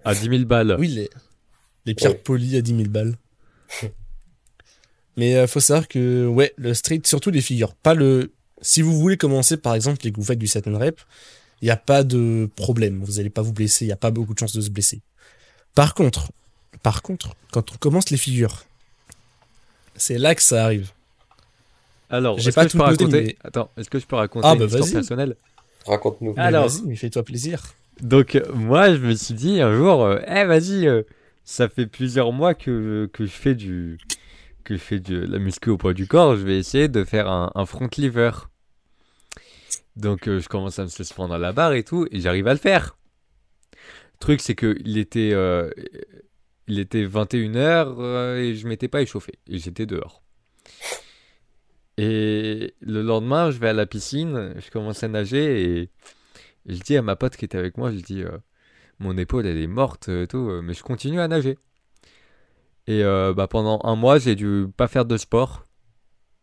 [0.05, 0.77] À 10 000 balles.
[0.79, 1.09] Oui, les,
[1.87, 2.18] les pierres Ouais.
[2.18, 3.16] polies à 10 000 balles.
[5.16, 7.75] Mais euh, faut savoir que, ouais, le street, surtout les figures.
[7.75, 8.33] Pas le.
[8.61, 11.01] Si vous voulez commencer, par exemple, et que vous faites du set and rep,
[11.62, 13.03] il n'y a pas de problème.
[13.03, 15.01] Vous n'allez pas vous blesser, il n'y a pas beaucoup de chances de se blesser.
[15.75, 16.31] Par contre,
[16.85, 18.62] par contre, quand on commence les figures,
[19.97, 20.91] c'est là que ça arrive.
[22.11, 24.14] Alors, J'ai pas que je tout peux noté, raconter mais- Attends, est-ce que je peux
[24.16, 24.93] raconter Ah, une bah, histoire vas-y.
[24.93, 25.37] personnelle
[25.87, 26.35] Raconte-nous.
[26.37, 26.45] Ah.
[26.45, 26.68] Alors.
[26.68, 27.74] Vas-y, mais fais-toi plaisir.
[28.01, 31.03] Donc, euh, moi, je me suis dit un jour, euh, eh, vas-y, euh,
[31.45, 33.99] ça fait plusieurs mois que, que je fais du
[34.64, 37.28] que je fais de la muscu au poids du corps, je vais essayer de faire
[37.28, 38.30] un, un front lever.
[39.97, 42.53] Donc, euh, je commence à me suspendre à la barre et tout, et j'arrive à
[42.55, 42.97] le faire.
[43.72, 45.70] Le truc, c'est que il était, euh,
[46.67, 50.23] il était 21h et je m'étais pas échauffé, j'étais dehors.
[51.97, 55.91] Et le lendemain, je vais à la piscine, je commence à nager et,
[56.67, 58.39] je dis à ma pote qui était avec moi, je dis, euh,
[58.99, 61.59] mon épaule elle est morte et tout, euh, mais je continue à nager.
[62.87, 65.67] Et euh, bah, pendant un mois, j'ai dû pas faire de sport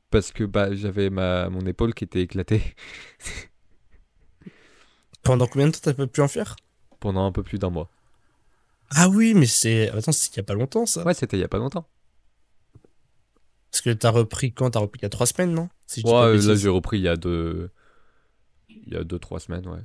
[0.09, 2.61] parce que bah, j'avais ma mon épaule qui était éclatée
[5.23, 6.55] Pendant combien de temps t'as pas pu en faire?
[6.99, 7.89] Pendant un peu plus d'un mois.
[8.93, 9.89] Ah oui, mais c'est.
[9.89, 11.03] Attends, c'est il y a pas longtemps ça.
[11.03, 11.87] Ouais, c'était il y a pas longtemps.
[13.71, 14.71] Parce que t'as repris quand?
[14.71, 15.69] T'as repris il y a trois semaines, non?
[15.87, 17.71] Si Ouais, euh, là j'ai repris il y a deux,
[18.69, 19.79] il y a deux trois semaines, ouais.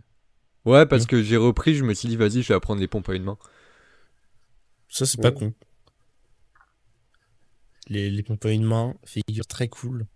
[0.65, 1.07] Ouais, parce Mm.
[1.07, 3.23] que j'ai repris, je me suis dit vas-y, je vais apprendre les pompes à une
[3.23, 3.39] main.
[4.89, 5.53] Ça, c'est pas con.
[7.89, 10.07] Les, les pompes à une main, figure très cool.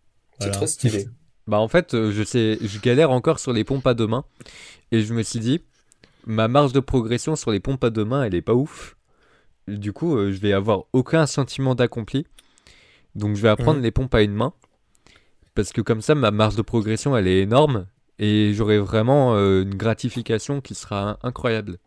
[0.41, 1.09] C'est très stylé.
[1.47, 4.25] Bah en fait, euh, je sais, je galère encore sur les pompes à deux mains
[4.93, 5.61] et je me suis dit
[6.27, 8.97] ma marge de progression sur les pompes à deux mains, elle est pas ouf.
[9.69, 12.27] Du coup, euh, je vais avoir aucun sentiment d'accompli.
[13.15, 13.83] Donc je vais apprendre Mhm.
[13.85, 14.53] les pompes à une main
[15.55, 17.87] parce que comme ça ma marge de progression, elle est énorme
[18.19, 21.79] et j'aurai vraiment euh, une gratification qui sera incroyable.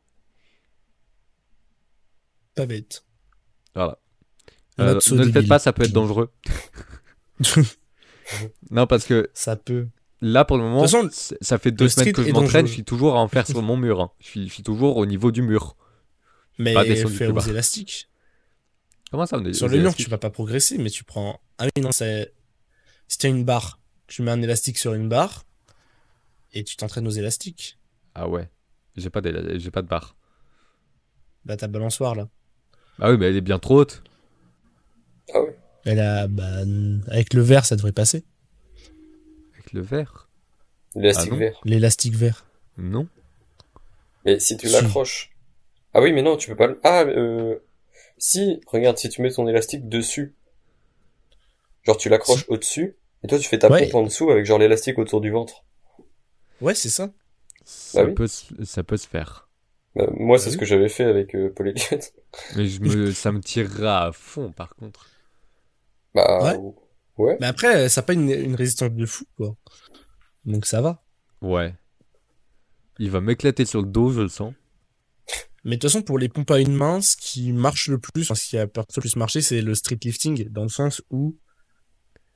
[2.56, 3.04] Pas bête.
[3.74, 3.98] Voilà.
[4.80, 6.32] Euh, ne le faites pas, ça peut être dangereux.
[8.72, 9.88] Non, parce que Ça peut.
[10.26, 11.09] Là, pour le moment, façon,
[11.41, 13.76] ça fait deux semaines que je m'entraîne, je suis toujours à en faire sur mon
[13.76, 13.99] mur.
[13.99, 14.09] hein.
[14.21, 15.76] Je, suis, je suis toujours au niveau du mur.
[16.57, 18.09] Mais Pas plus aux élastiques.
[19.11, 21.41] Comment ça, on est Sur le mur, tu vas pas progresser, mais tu prends.
[21.57, 22.34] Ah oui, non, c'est.
[23.09, 25.43] Si t'as une barre, tu mets un élastique sur une barre
[26.53, 27.78] et tu t'entraînes aux élastiques.
[28.15, 28.49] Ah ouais.
[28.95, 29.21] J'ai pas,
[29.55, 30.15] j'ai pas de barre.
[31.43, 32.30] Bah, ta balançoire là.
[32.99, 34.03] Ah oui, mais elle est bien trop haute.
[35.34, 35.57] Ah ouais.
[35.86, 36.28] Elle a.
[36.28, 36.61] Bah,
[37.07, 38.24] avec le verre, ça devrait passer.
[39.74, 40.30] Le verre.
[40.95, 41.61] L'élastique Ah vert.
[41.65, 42.45] L'élastique vert.
[42.78, 43.07] Non.
[44.26, 44.74] Mais si tu Si.
[44.74, 45.32] l'accroches.
[45.93, 46.80] Ah oui, mais non, tu peux pas le.
[46.84, 47.57] Ah, euh.
[48.17, 50.34] Si, regarde, si tu mets ton élastique dessus.
[51.84, 53.84] Genre, tu l'accroches au-dessus, et toi, tu fais ta Ouais.
[53.86, 55.65] pompe en dessous avec genre l'élastique autour du ventre.
[56.61, 57.11] Ouais, c'est ça.
[57.65, 58.15] Ça, Bah oui.
[58.15, 59.49] peut, se- ça peut se faire.
[59.95, 60.59] Bah, moi, c'est Ah ce oui.
[60.61, 62.13] que j'avais fait avec euh, Paul Elliott.
[62.55, 65.07] Mais je me, ça me tirera à fond, par contre.
[66.15, 66.74] Bah, Ouais.
[67.18, 67.38] Ouais.
[67.39, 69.55] Mais après, ça n'a pas une, une résistance de fou, quoi.
[70.45, 71.03] Donc ça va.
[71.41, 71.76] Ouais.
[72.99, 74.53] Il va m'éclater sur le dos, je le sens.
[75.64, 78.24] Mais de toute façon, pour les pompes à une main, ce qui marche le plus,
[78.24, 81.38] enfin, ce qui a le plus marché, c'est le street lifting, dans le sens où,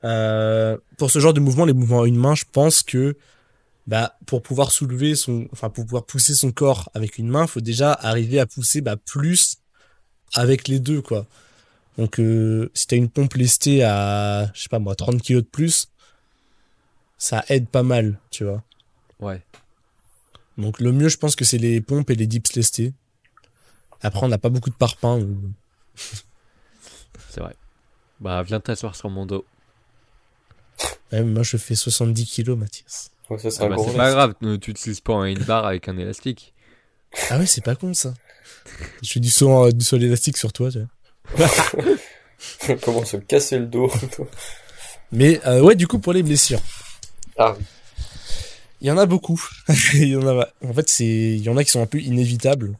[0.04, 3.18] euh, pour ce genre de mouvement, les mouvements à une main, je pense que,
[3.86, 7.60] bah, pour pouvoir soulever son, enfin, pour pouvoir pousser son corps avec une main, faut
[7.60, 9.58] déjà arriver à pousser, bah, plus
[10.34, 11.26] avec les deux, quoi.
[11.98, 15.48] Donc, euh, si t'as une pompe lestée à, je sais pas moi, 30 kilos de
[15.48, 15.88] plus,
[17.18, 18.62] ça aide pas mal, tu vois.
[19.20, 19.42] Ouais.
[20.56, 22.92] Donc le mieux, je pense que c'est les pompes et les dips lestés.
[24.00, 25.20] Après, on n'a pas beaucoup de parpaings.
[25.22, 25.52] ou-
[27.30, 27.56] C'est vrai.
[28.20, 29.44] Bah, viens t'asseoir sur mon dos.
[31.12, 33.10] Ouais, mais moi, je fais 70 kilos, Mathias.
[33.30, 36.54] Ouais, ça Ah bah, c'est pas grave, tu utilises pas une barre avec un élastique.
[37.30, 38.14] Ah ouais, c'est pas con, ça.
[39.02, 40.88] Je fais du saut, en- du saut élastique sur toi, tu vois.
[42.82, 43.90] Comment se casser le dos.
[45.12, 46.60] Mais euh, ouais, du coup, pour les blessures.
[47.36, 47.64] ah oui.
[48.80, 49.42] Il y en a beaucoup.
[49.94, 51.98] il y en a, en fait, c'est, il y en a qui sont un peu
[51.98, 52.74] inévitables.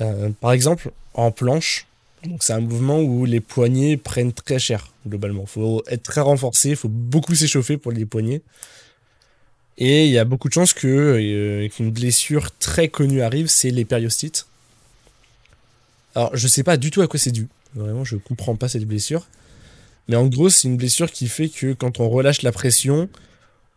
[0.00, 1.86] Euh, par exemple, en planche,
[2.24, 5.46] donc c'est un mouvement où les poignets prennent très cher, globalement.
[5.46, 8.42] Faut être très renforcé, faut beaucoup s'échauffer pour les poignets.
[9.78, 13.70] Et il y a beaucoup de chances que, euh, qu'une blessure très connue arrive, c'est
[13.70, 14.46] les périostites.
[16.14, 17.48] Alors, je sais pas du tout à quoi c'est dû.
[17.74, 19.26] Vraiment, je comprends pas cette blessure.
[20.08, 23.08] Mais en gros, c'est une blessure qui fait que quand on relâche la pression,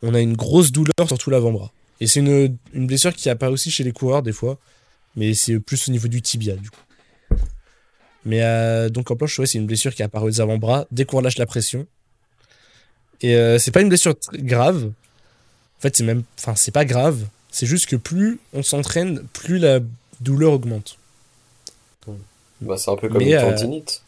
[0.02, 1.72] on a une grosse douleur sur tout l'avant-bras.
[2.02, 4.60] Et c'est une, blessure qui apparaît aussi chez les coureurs des fois,
[5.16, 6.82] mais c'est plus au niveau du tibia du coup.
[8.26, 11.18] Mais euh, donc en planche, ouais, c'est une blessure qui apparaît aux avant-bras dès qu'on
[11.18, 11.88] relâche la pression.
[13.22, 14.92] Et euh, c'est pas une blessure grave.
[15.78, 17.26] En fait, c'est même, enfin, c'est pas grave.
[17.52, 19.80] C'est juste que plus on s'entraîne, plus la
[20.20, 20.98] douleur augmente.
[22.62, 24.02] Bah, c'est un peu comme Mais, une euh, tendinite.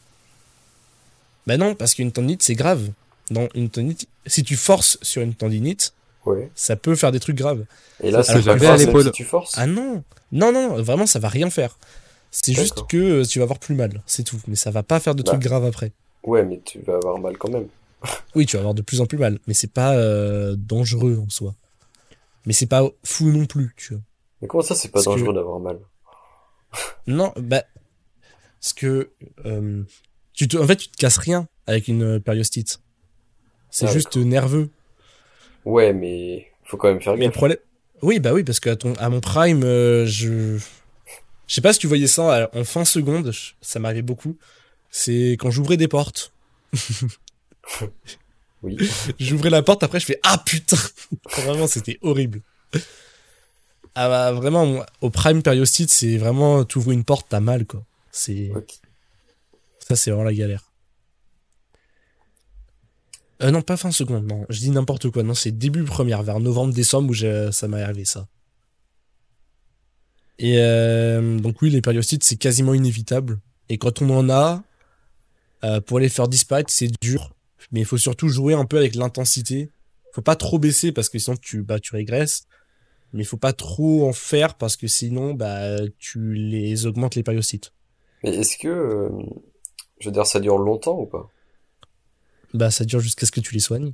[1.45, 2.89] Bah non, parce qu'une tendinite c'est grave.
[3.29, 5.93] Dans une tendinite, si tu forces sur une tendinite,
[6.25, 6.49] Ouais.
[6.55, 7.63] ça peut faire des trucs graves.
[8.03, 9.03] Et là, Ça, c'est jamais grave, à l'épaule.
[9.05, 9.53] si tu forces.
[9.57, 11.77] Ah non Non, non, vraiment, ça va rien faire.
[12.31, 14.39] C'est juste que euh, tu vas avoir plus mal, c'est tout.
[14.47, 15.31] Mais ça va pas faire de Bah.
[15.31, 15.91] trucs graves après.
[16.23, 17.67] Ouais, mais tu vas avoir mal quand même.
[18.35, 21.29] Oui, tu vas avoir de plus en plus mal, mais c'est pas euh, dangereux en
[21.29, 21.55] soi.
[22.45, 24.03] Mais c'est pas fou non plus, tu vois.
[24.41, 25.79] Mais comment ça, c'est pas Parce que- dangereux d'avoir mal?
[27.07, 27.63] Non, bah.
[28.61, 29.09] Parce que.
[29.45, 29.83] euh,
[30.33, 32.79] tu te, en fait, tu te casses rien avec une euh, périostite.
[33.71, 34.69] C'est Ah, juste nerveux.
[35.65, 37.33] Ouais, mais faut quand même faire gaffe.
[37.33, 37.57] problème.
[38.03, 40.57] Oui, bah oui, parce qu'à ton, à mon prime, euh, je.
[41.47, 43.31] Je sais pas si tu voyais ça en fin seconde,
[43.61, 44.37] ça m'arrivait beaucoup.
[44.91, 46.33] C'est quand j'ouvrais des portes.
[48.63, 48.77] Oui.
[49.19, 50.77] J'ouvrais la porte, après je fais Ah putain
[51.37, 52.41] Vraiment, c'était horrible.
[53.93, 57.83] Ah bah vraiment, au prime périostite, c'est vraiment, tu ouvres une porte, t'as mal quoi.
[58.11, 58.51] C'est.
[59.79, 60.71] Ça, c'est vraiment la galère.
[63.43, 64.45] Euh, non, pas fin seconde, non.
[64.49, 65.23] Je dis n'importe quoi.
[65.23, 68.27] Non, c'est début première, vers novembre-décembre où j'ai- ça m'est arrivé, ça.
[70.39, 73.39] Et euh, donc oui, les périostites, c'est quasiment inévitable.
[73.69, 74.63] Et quand on en a,
[75.63, 77.33] euh, pour les faire disparaître, c'est dur.
[77.71, 79.69] Mais il faut surtout jouer un peu avec l'intensité.
[80.13, 82.47] Faut pas trop baisser parce que sinon tu, bah, tu régresses.
[83.13, 87.23] Mais il faut pas trop en faire parce que sinon, bah, tu les augmentes les
[87.23, 87.71] périostites.
[88.23, 89.09] Mais est-ce que, euh,
[89.99, 91.29] je veux dire, ça dure longtemps ou pas?
[92.53, 93.93] Bah, ça dure jusqu'à ce que tu les soignes.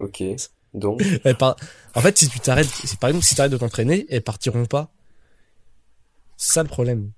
[0.00, 0.22] Ok.
[0.72, 1.00] Donc,
[1.38, 1.56] par-
[1.94, 4.92] En fait, si tu t'arrêtes, si par exemple, si t'arrêtes de t'entraîner, elles partiront pas.
[6.36, 7.12] C'est ça le problème.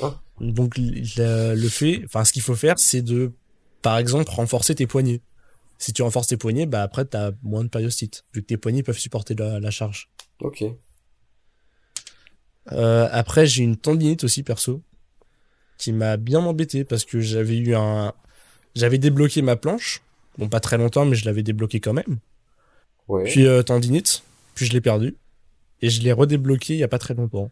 [0.00, 0.20] Ah.
[0.40, 3.32] Donc, le, le fait, enfin, ce qu'il faut faire, c'est de,
[3.82, 5.22] par exemple, renforcer tes poignets.
[5.78, 8.82] Si tu renforces tes poignets, bah après, t'as moins de périostite, vu que tes poignets
[8.84, 10.08] peuvent supporter la, la charge.
[10.40, 10.64] ok.
[12.72, 14.82] Euh, après, j'ai une tendinite aussi, perso,
[15.78, 18.12] qui m'a bien embêté parce que j'avais eu un,
[18.74, 20.02] j'avais débloqué ma planche.
[20.38, 22.18] Bon, pas très longtemps, mais je l'avais débloqué quand même.
[23.08, 23.24] Ouais.
[23.24, 24.22] Puis euh, tendinite,
[24.54, 25.16] puis je l'ai perdu.
[25.82, 27.50] Et je l'ai redébloqué il y a pas très longtemps.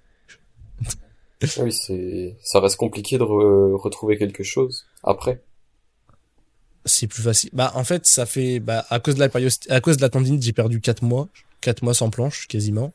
[1.59, 5.43] Oui, c'est, ça reste compliqué de re- retrouver quelque chose après.
[6.85, 7.51] C'est plus facile.
[7.53, 10.09] Bah en fait, ça fait bah à cause de la période à cause de la
[10.09, 11.29] tendinite, j'ai perdu 4 mois,
[11.61, 12.93] 4 mois sans planche quasiment.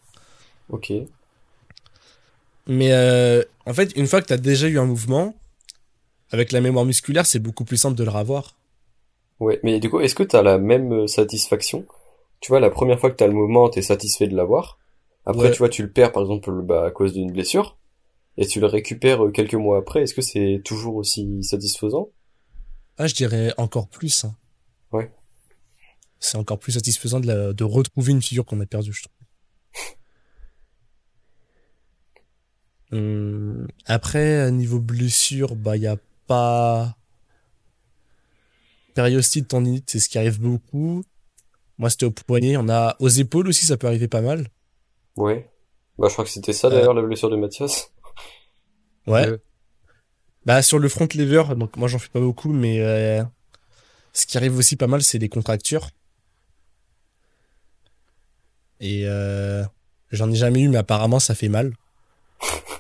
[0.70, 0.94] Ok.
[2.68, 5.34] Mais euh, en fait, une fois que tu as déjà eu un mouvement
[6.32, 8.58] avec la mémoire musculaire, c'est beaucoup plus simple de le revoir.
[9.40, 9.60] Ouais.
[9.64, 11.86] Mais du coup, est-ce que t'as la même euh, satisfaction?
[12.42, 14.78] Tu vois, la première fois que t'as le mouvement, t'es satisfait de l'avoir.
[15.26, 15.52] Après, Ouais.
[15.52, 17.78] tu vois, tu le perds, par exemple, bah, à cause d'une blessure.
[18.38, 20.04] Et tu le récupères euh, quelques mois après.
[20.04, 22.10] Est-ce que c'est toujours aussi satisfaisant?
[22.98, 24.26] Ah, je dirais encore plus.
[24.26, 24.36] hein.
[24.92, 25.12] Ouais.
[26.20, 29.14] C'est encore plus satisfaisant de, la- de retrouver une figure qu'on a perdue, je trouve.
[32.92, 36.96] Hum, après, niveau blessure, bah, il y a pas.
[38.94, 41.04] Périostite, tendinite, c'est ce qui arrive beaucoup.
[41.78, 42.58] Moi, c'était au poignet.
[42.58, 44.48] On a aux épaules aussi, ça peut arriver pas mal.
[45.16, 45.50] Ouais.
[45.98, 47.92] Bah, je crois que c'était ça, d'ailleurs, la blessure de Mathias.
[49.08, 49.28] Ouais.
[49.28, 49.38] Euh.
[50.46, 53.24] Bah, sur le front lever, donc moi, j'en fais pas beaucoup, mais euh,
[54.14, 55.90] ce qui arrive aussi pas mal, c'est les contractures.
[58.80, 59.64] Et euh,
[60.12, 61.74] j'en ai jamais eu, mais apparemment, ça fait mal.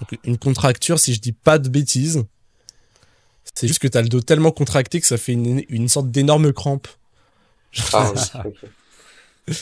[0.00, 2.24] Donc, une contracture, si je dis pas de bêtises,
[3.54, 6.52] c'est juste que t'as le dos tellement contracté que ça fait une, une sorte d'énorme
[6.52, 6.88] crampe.
[7.92, 8.12] Ah,
[8.44, 9.54] oui.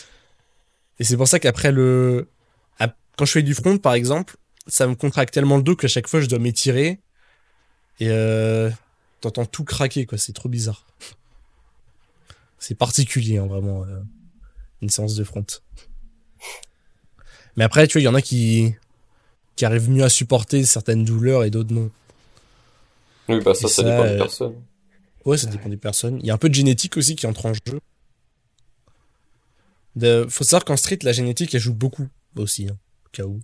[0.99, 2.29] Et c'est pour ça qu'après le.
[3.17, 6.07] Quand je fais du front, par exemple, ça me contracte tellement le dos qu'à chaque
[6.07, 7.01] fois je dois m'étirer
[7.99, 8.71] et euh,
[9.23, 10.19] t'entends tout craquer quoi.
[10.19, 10.85] C'est trop bizarre.
[12.59, 14.01] C'est particulier hein, vraiment euh,
[14.83, 15.47] une séance de front.
[17.57, 18.75] Mais après, tu vois, il y en a qui
[19.57, 21.91] qui arrivent mieux à supporter certaines douleurs et d'autres non.
[23.29, 24.55] Oui, bah ça, Et ça, ça, dépend des euh, personnes.
[25.25, 26.19] Ouais, ça dépend des personnes.
[26.21, 27.81] Il y a un peu de génétique aussi qui entre en jeu.
[29.97, 30.27] De...
[30.29, 32.77] Faut savoir qu'en street, la génétique, elle joue beaucoup aussi, hein,
[33.07, 33.41] au cas où.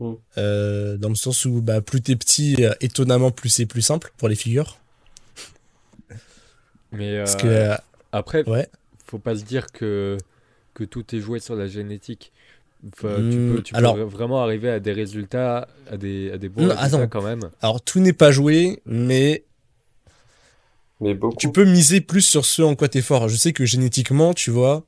[0.00, 0.14] Mm.
[0.38, 4.12] Euh, dans le sens où bah, plus t'es petit, euh, étonnamment plus c'est plus simple
[4.16, 4.78] pour les figures.
[6.92, 7.76] Mais Parce que, euh,
[8.12, 8.68] après, ouais.
[9.04, 10.16] faut pas se dire que,
[10.72, 12.32] que tout est joué sur la génétique.
[12.92, 16.38] Enfin, Hmm, tu peux, tu peux alors- vraiment arriver à des résultats, à des, à
[16.38, 17.08] des bons Non, résultats attends.
[17.08, 17.50] quand même.
[17.60, 19.44] Alors tout n'est pas joué, mais
[21.00, 21.36] Mais beaucoup.
[21.38, 23.28] tu peux miser plus sur ce en quoi t'es fort.
[23.28, 24.84] Je sais que génétiquement, tu vois,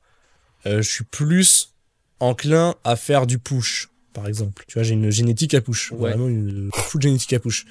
[0.67, 1.75] euh, je suis plus
[2.21, 4.65] enclin à faire du push, par exemple.
[4.69, 6.11] Tu vois, j'ai une génétique à push, Ouais.
[6.11, 7.65] vraiment une full génétique à push.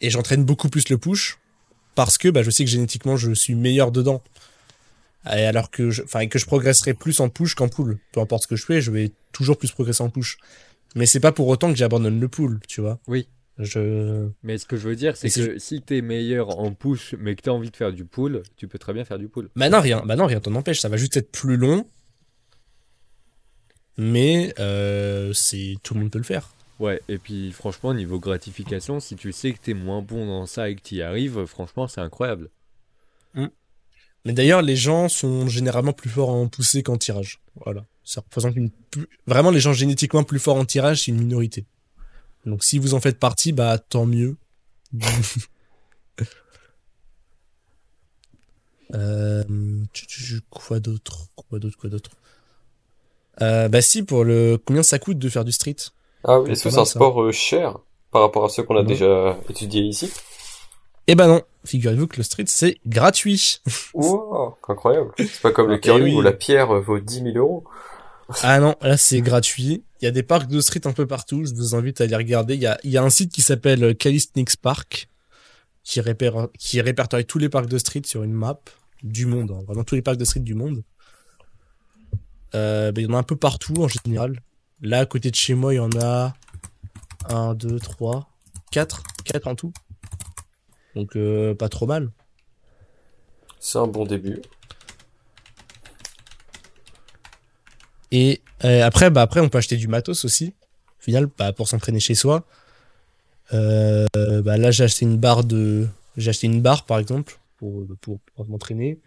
[0.00, 1.38] Et j'entraîne beaucoup plus le push
[1.94, 4.22] parce que bah, je sais que génétiquement, je suis meilleur dedans.
[5.34, 7.98] Et alors que je, enfin, que je progresserai plus en push qu'en pull.
[8.12, 10.38] Peu importe ce que je fais, je vais toujours plus progresser en push.
[10.94, 13.00] Mais c'est pas pour autant que j'abandonne le pull, tu vois.
[13.06, 13.28] Oui.
[13.58, 17.34] Je, Mais ce que je veux dire, c'est que si t'es meilleur en push, mais
[17.34, 19.48] que t'as envie de faire du pull, tu peux très bien faire du pull.
[19.56, 20.02] Bah non, rien.
[20.04, 20.80] Bah non, rien t'en empêche.
[20.80, 21.86] Ça va juste être plus long.
[23.96, 26.50] Mais euh, c'est tout le monde peut le faire.
[26.78, 30.68] Ouais, et puis franchement, niveau gratification, si tu sais que t'es moins bon dans ça
[30.68, 32.50] et que t'y arrives, franchement, c'est incroyable.
[34.26, 37.38] Mais d'ailleurs, les gens sont généralement plus forts en poussée qu'en tirage.
[37.64, 37.84] Voilà.
[38.02, 39.06] Ça représente une plus...
[39.28, 41.64] vraiment les gens génétiquement plus forts en tirage, c'est une minorité.
[42.44, 44.36] Donc si vous en faites partie, bah tant mieux.
[48.94, 49.44] euh,
[50.50, 51.28] quoi d'autre?
[51.36, 52.10] Quoi d'autre Quoi d'autre?
[53.42, 55.76] Euh, Bah si pour le combien ça coûte de faire du street?
[56.24, 57.78] Ah oui, est-ce que c'est un sport euh, cher
[58.10, 58.88] par rapport à ceux qu'on a Non.
[58.88, 60.10] déjà étudiés ici
[61.08, 63.60] Eh ben non, figurez-vous que le street c'est gratuit.
[63.94, 65.12] Wow, incroyable.
[65.18, 66.14] C'est pas comme le Eh curling oui.
[66.14, 67.64] où la pierre vaut 10 000 euros.
[68.42, 69.84] Ah non, là c'est gratuit.
[70.00, 71.44] Il y a des parcs de street un peu partout.
[71.44, 72.54] Je vous invite à aller regarder.
[72.54, 75.08] Il y a, il y a un site qui s'appelle Calisthenics Park
[75.84, 78.58] qui répertorie tous les parcs de street sur une map
[79.04, 79.52] du monde.
[79.52, 79.62] hein.
[79.66, 80.82] Vraiment tous les parcs de street du monde.
[82.56, 84.40] Euh, ben, il y en a un peu partout en général.
[84.80, 86.34] Là, à côté de chez moi, il y en a
[87.28, 88.28] 1, 2, 3,
[88.72, 89.02] 4.
[89.24, 89.72] 4 en tout.
[90.96, 92.10] Donc euh, pas trop mal.
[93.60, 94.40] C'est un bon début.
[98.10, 100.54] Et euh, après, bah après, on peut acheter du matos aussi.
[100.98, 102.44] Au final, bah, pour s'entraîner chez soi.
[103.52, 105.86] Euh, bah là, j'ai acheté une barre de,
[106.16, 108.98] j'ai acheté une barre par exemple pour pour, pour m'entraîner,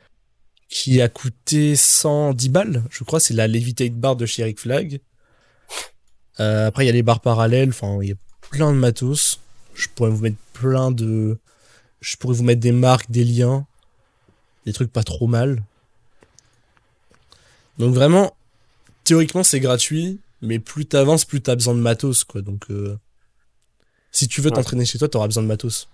[0.70, 2.84] qui a coûté 110 balles.
[2.92, 5.02] Je crois, c'est la Levitate bar de chez Flag.
[6.40, 7.70] Euh, après, il y a les barres parallèles.
[7.70, 8.16] Enfin, il y a
[8.52, 9.40] plein de matos.
[9.74, 11.40] Je pourrais vous mettre plein de,
[12.02, 13.66] je pourrais vous mettre des marques, des liens,
[14.66, 15.64] des trucs pas trop mal.
[17.78, 18.36] Donc vraiment,
[19.04, 22.41] théoriquement c'est gratuit, mais plus t'avances, plus t'as besoin de matos, quoi.
[22.41, 22.97] Donc, euh,
[24.12, 24.56] si tu veux Ouais.
[24.56, 25.88] t'entraîner chez toi, t'auras besoin de matos.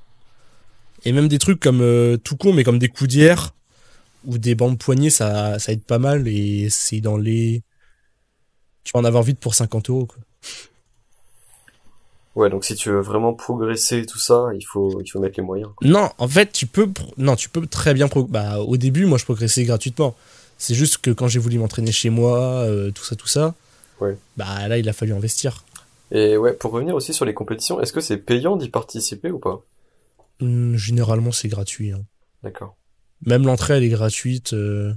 [1.03, 3.53] Et même des trucs comme euh, tout con, mais comme des coudières
[4.25, 7.61] ou des bandes poignées, ça, ça aide pas mal et c'est dans les.
[8.83, 10.17] Tu vas en avoir vite pour 50 euros, quoi.
[12.35, 15.39] Ouais, donc si tu veux vraiment progresser et tout ça, il faut, il faut mettre
[15.39, 15.71] les moyens.
[15.75, 15.87] quoi.
[15.87, 18.07] Non, en fait, tu peux, non, tu peux très bien.
[18.09, 20.15] pro- Bah, au début, moi, je progressais gratuitement.
[20.57, 23.55] C'est juste que quand j'ai voulu m'entraîner chez moi, euh, tout ça, tout ça.
[24.01, 24.17] Ouais.
[24.35, 25.63] Bah là, il a fallu investir.
[26.11, 29.39] Et ouais, pour revenir aussi sur les compétitions, est-ce que c'est payant d'y participer ou
[29.39, 29.61] pas?
[30.41, 31.91] Hum, généralement, c'est gratuit.
[31.93, 32.03] hein.
[32.43, 32.75] D'accord.
[33.25, 34.51] Même l'entrée, elle est gratuite.
[34.53, 34.93] euh.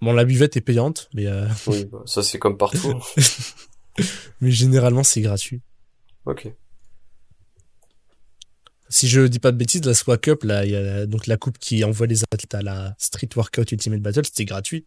[0.00, 2.94] Bon, la buvette est payante, mais, euh, Oui, bah, ça c'est comme partout.
[4.40, 5.60] mais généralement, c'est gratuit.
[6.26, 6.52] ok.
[8.92, 11.36] Si je dis pas de bêtises, la SWA Cup, là, il y a donc la
[11.36, 14.84] coupe qui envoie les athlètes à la Street Workout Ultimate Battle, c'était gratuit.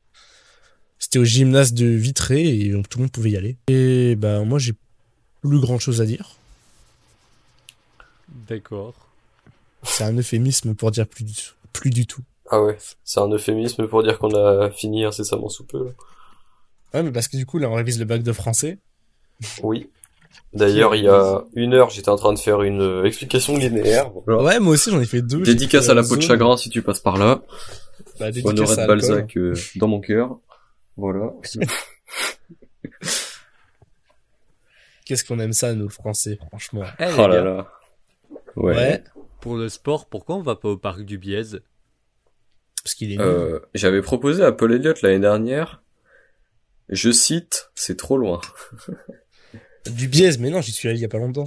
[1.00, 3.58] C'était au gymnase de Vitré et donc tout le monde pouvait y aller.
[3.68, 4.74] Et bah, moi, j'ai
[5.42, 6.36] plus grand chose à dire.
[8.28, 8.94] D'accord.
[9.84, 11.54] C'est un euphémisme pour dire plus du tout.
[11.72, 12.24] Plus du tout.
[12.50, 15.86] Ah ouais, c'est un euphémisme pour dire qu'on a fini incessamment sous peu.
[15.86, 15.92] là.
[16.94, 18.80] Ouais, mais parce que du coup, là, on révise le bac de français.
[19.64, 19.90] Oui.
[20.54, 24.12] D'ailleurs, il y a une heure, j'étais en train de faire une euh, explication linéaire.
[24.26, 24.44] Voilà.
[24.44, 25.42] Ouais, moi aussi, j'en ai fait deux.
[25.42, 27.42] Dédicace à la peau de chagrin si tu passes par là.
[28.20, 28.88] Bah, dédicace Honoré à de.
[28.88, 30.38] Balzac euh, dans mon cœur.
[30.96, 31.32] Voilà.
[35.06, 36.84] Qu'est-ce qu'on aime ça, nous, le français, franchement.
[37.00, 37.72] Eh, oh là là.
[38.56, 38.76] Ouais.
[38.76, 39.04] Ouais,
[39.42, 41.62] Pour le sport, pourquoi on va pas au parc du Bièze
[42.84, 43.20] parce qu'il est.
[43.20, 45.82] Euh, J'avais proposé à Paul Elliott l'année dernière.
[46.90, 48.42] Je cite, c'est trop loin.
[49.92, 51.46] Du biaise, mais non, j'y suis allé il y a pas longtemps.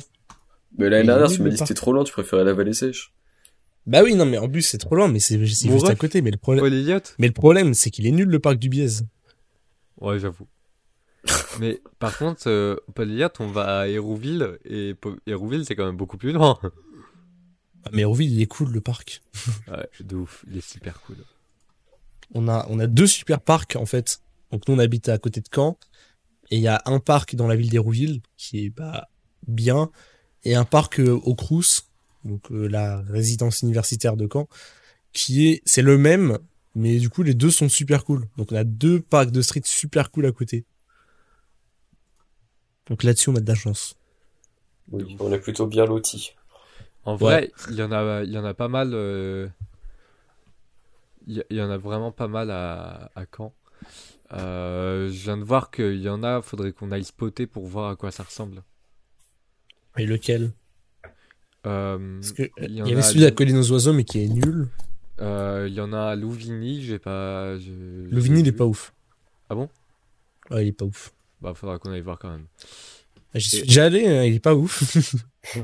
[0.78, 3.12] Mais l'année dernière, tu m'as dit que c'était trop loin, tu préférais la vallée sèche.
[3.86, 6.20] Bah oui, non, mais en plus, c'est trop loin, mais c'est juste à côté.
[6.22, 6.64] Mais le problème,
[7.18, 9.06] mais le problème, c'est qu'il est nul le parc du biaise.
[10.00, 10.46] Ouais, j'avoue.
[11.60, 14.94] Mais par contre, euh, Paul Elliott, on va à Hérouville, et
[15.26, 16.58] Hérouville, c'est quand même beaucoup plus loin.
[17.84, 19.22] Ah, Mais Hérouville, il est cool le parc.
[19.68, 21.16] Ouais, de ouf, il est super cool.
[22.34, 24.20] On a, on a deux super parcs en fait.
[24.52, 25.78] Donc nous, on habite à côté de Caen.
[26.50, 29.08] Et il y a un parc dans la ville d'Hérouville qui est bah,
[29.46, 29.90] bien.
[30.44, 31.90] Et un parc euh, au Crous,
[32.24, 34.48] donc euh, la résidence universitaire de Caen,
[35.12, 36.38] qui est, c'est le même,
[36.74, 38.28] mais du coup, les deux sont super cool.
[38.36, 40.64] Donc on a deux parcs de street super cool à côté.
[42.88, 43.96] Donc là-dessus, on a de la chance.
[44.92, 46.32] Oui, on est plutôt bien lotis.
[47.04, 48.90] En vrai, il y en a, il y en a pas mal.
[48.94, 49.48] euh,
[51.26, 53.52] Il y, il y en a vraiment pas mal à, à Caen.
[54.32, 57.90] Euh, je viens de voir qu'il y en a, faudrait qu'on aille spotter pour voir
[57.90, 58.62] à quoi ça ressemble.
[59.98, 60.52] Et lequel?
[61.66, 63.30] Euh, Parce que il y avait a celui à.
[63.30, 64.68] Colline aux oiseaux, mais qui est nul.
[65.20, 67.54] euh, il y en a à Louvigny, j'ai pas.
[67.54, 68.92] Louvigny, il est pas ouf.
[69.48, 69.68] Ah bon?
[70.50, 71.12] Ouais, il est pas ouf.
[71.40, 72.46] Bah, faudra qu'on aille voir quand même.
[73.34, 75.14] J'y suis déjà allé, hein, il est pas ouf.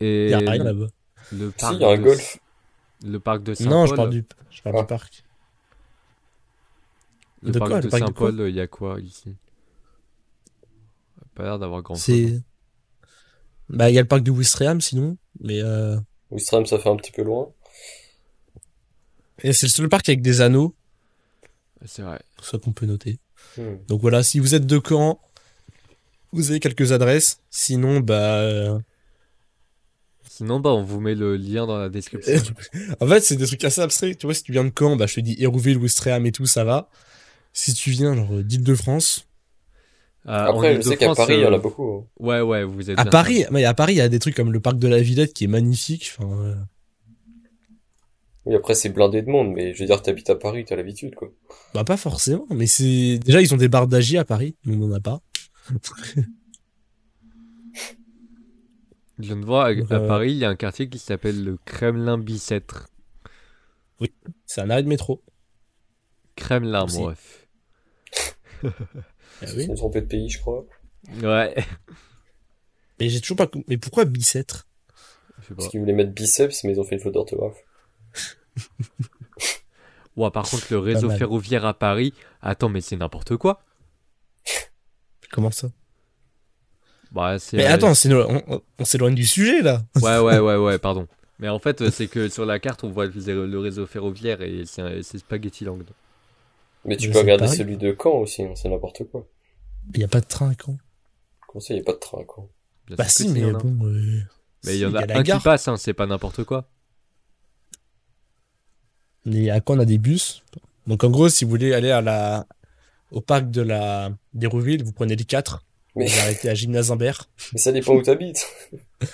[0.00, 0.86] Et Il y a rien là-bas.
[1.32, 2.38] le Si, parc il y a un de- golf.
[3.06, 3.72] Le parc de Saint-Paul.
[3.72, 4.80] Non, je parle du, je parle Ah.
[4.80, 5.24] du parc.
[7.44, 9.34] Le De parc quoi, de Saint-Paul, il y a quoi ici?
[11.34, 12.04] Pas l'air d'avoir grand chose.
[12.04, 12.40] C'est.
[13.68, 15.96] Bah, il y a le parc de Wistreham sinon, mais euh...
[16.30, 17.50] Ouistreham, ça fait un petit peu loin.
[19.42, 20.74] et c'est le seul parc avec des anneaux,
[21.86, 22.20] C'est vrai.
[22.42, 23.18] ça qu'on peut noter.
[23.56, 23.76] Hmm.
[23.88, 25.20] Donc voilà, si vous êtes de Caen,
[26.32, 27.40] vous avez quelques adresses.
[27.50, 28.78] Sinon, bah, euh,
[30.28, 32.32] Sinon, bah, on vous met le lien dans la description.
[33.00, 34.18] en fait, c'est des trucs assez abstraits.
[34.18, 36.46] Tu vois, si tu viens de Caen, bah, je te dis Hérouville, Wistreham et tout,
[36.46, 36.90] ça va.
[37.56, 39.26] Si tu viens genre d'Île-de-France,
[40.26, 41.90] en Après, je sais qu'à Île-de-France, Paris, il y en a euh, beaucoup.
[41.92, 42.04] hein.
[42.18, 44.52] Ouais, ouais, vous êtes à Paris, mais à Paris, il y a des trucs comme
[44.52, 46.12] le parc de la Villette qui est magnifique.
[46.18, 46.54] Enfin, euh,
[48.46, 51.14] Oui, après, c'est blindé de monde, mais je veux dire, t'habites à Paris, t'as l'habitude,
[51.14, 51.30] quoi.
[51.74, 54.90] bah, pas forcément, mais c'est déjà ils ont des bars d'agi à Paris, nous on
[54.90, 55.20] en a pas.
[59.18, 61.44] Je viens de voir, à, à euh, Paris, il y a un quartier qui s'appelle
[61.44, 62.88] le Kremlin Bicêtre.
[64.44, 65.22] C'est un arrêt de métro.
[66.36, 66.98] Kremlin, Aussi.
[69.42, 70.64] Ils sont trompés de pays, je crois.
[71.22, 71.54] Ouais.
[73.00, 73.48] Mais j'ai toujours pas.
[73.68, 74.66] Mais pourquoi Bicêtre?
[75.56, 77.58] Parce qu'ils voulaient mettre biceps, mais ils ont fait une faute d'orthographe.
[80.16, 82.14] Ouais, par contre, le réseau ferroviaire à Paris.
[82.40, 83.60] Attends, mais c'est n'importe quoi.
[85.32, 85.68] Comment ça?
[87.10, 87.56] Bah, c'est.
[87.56, 89.82] Mais euh, attends, c'est on, on- on s'éloigne du sujet là.
[90.00, 91.08] Ouais, ouais, ouais, ouais, pardon.
[91.40, 94.62] Mais en fait, euh, c'est que sur la carte, on voit le réseau ferroviaire et
[94.66, 95.78] c'est Spaghetti Land.
[96.84, 97.58] Mais tu Mais peux regarder pareil.
[97.58, 99.26] celui de Caen aussi, hein, c'est n'importe quoi.
[99.94, 100.76] Il y a pas de train à Caen.
[101.48, 102.48] Comment ça, il n'y a pas de train à Caen?
[102.86, 103.62] Bien Bah si, mais il y en a.
[103.62, 103.86] bon.
[103.86, 104.20] euh,
[104.64, 105.38] Mais il si, y en a, un gare.
[105.38, 106.68] qui passe, hein, c'est pas n'importe quoi.
[109.24, 110.42] Mais à Caen, on a des bus.
[110.86, 112.46] Donc en gros, si vous voulez aller à la
[113.10, 115.64] au parc de la d'Hérouville, vous prenez les 4.
[115.96, 117.28] Mais- Vous arrêtez à Gymnase Imbert.
[117.52, 118.46] Mais ça dépend où t'habites.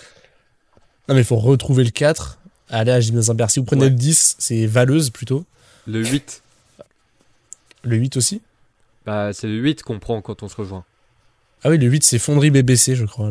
[1.09, 3.51] Non mais il faut retrouver le 4, aller à Gymnase Imbert.
[3.51, 3.89] Si vous prenez Ouais.
[3.91, 5.45] le 10, c'est Valeuse plutôt.
[5.89, 6.41] Le 8,
[7.83, 8.43] Le 8 aussi.
[9.07, 10.85] bah, c'est le 8 qu'on prend quand on se rejoint.
[11.63, 13.31] Ah oui, le 8 c'est Fonderie BBC, je crois.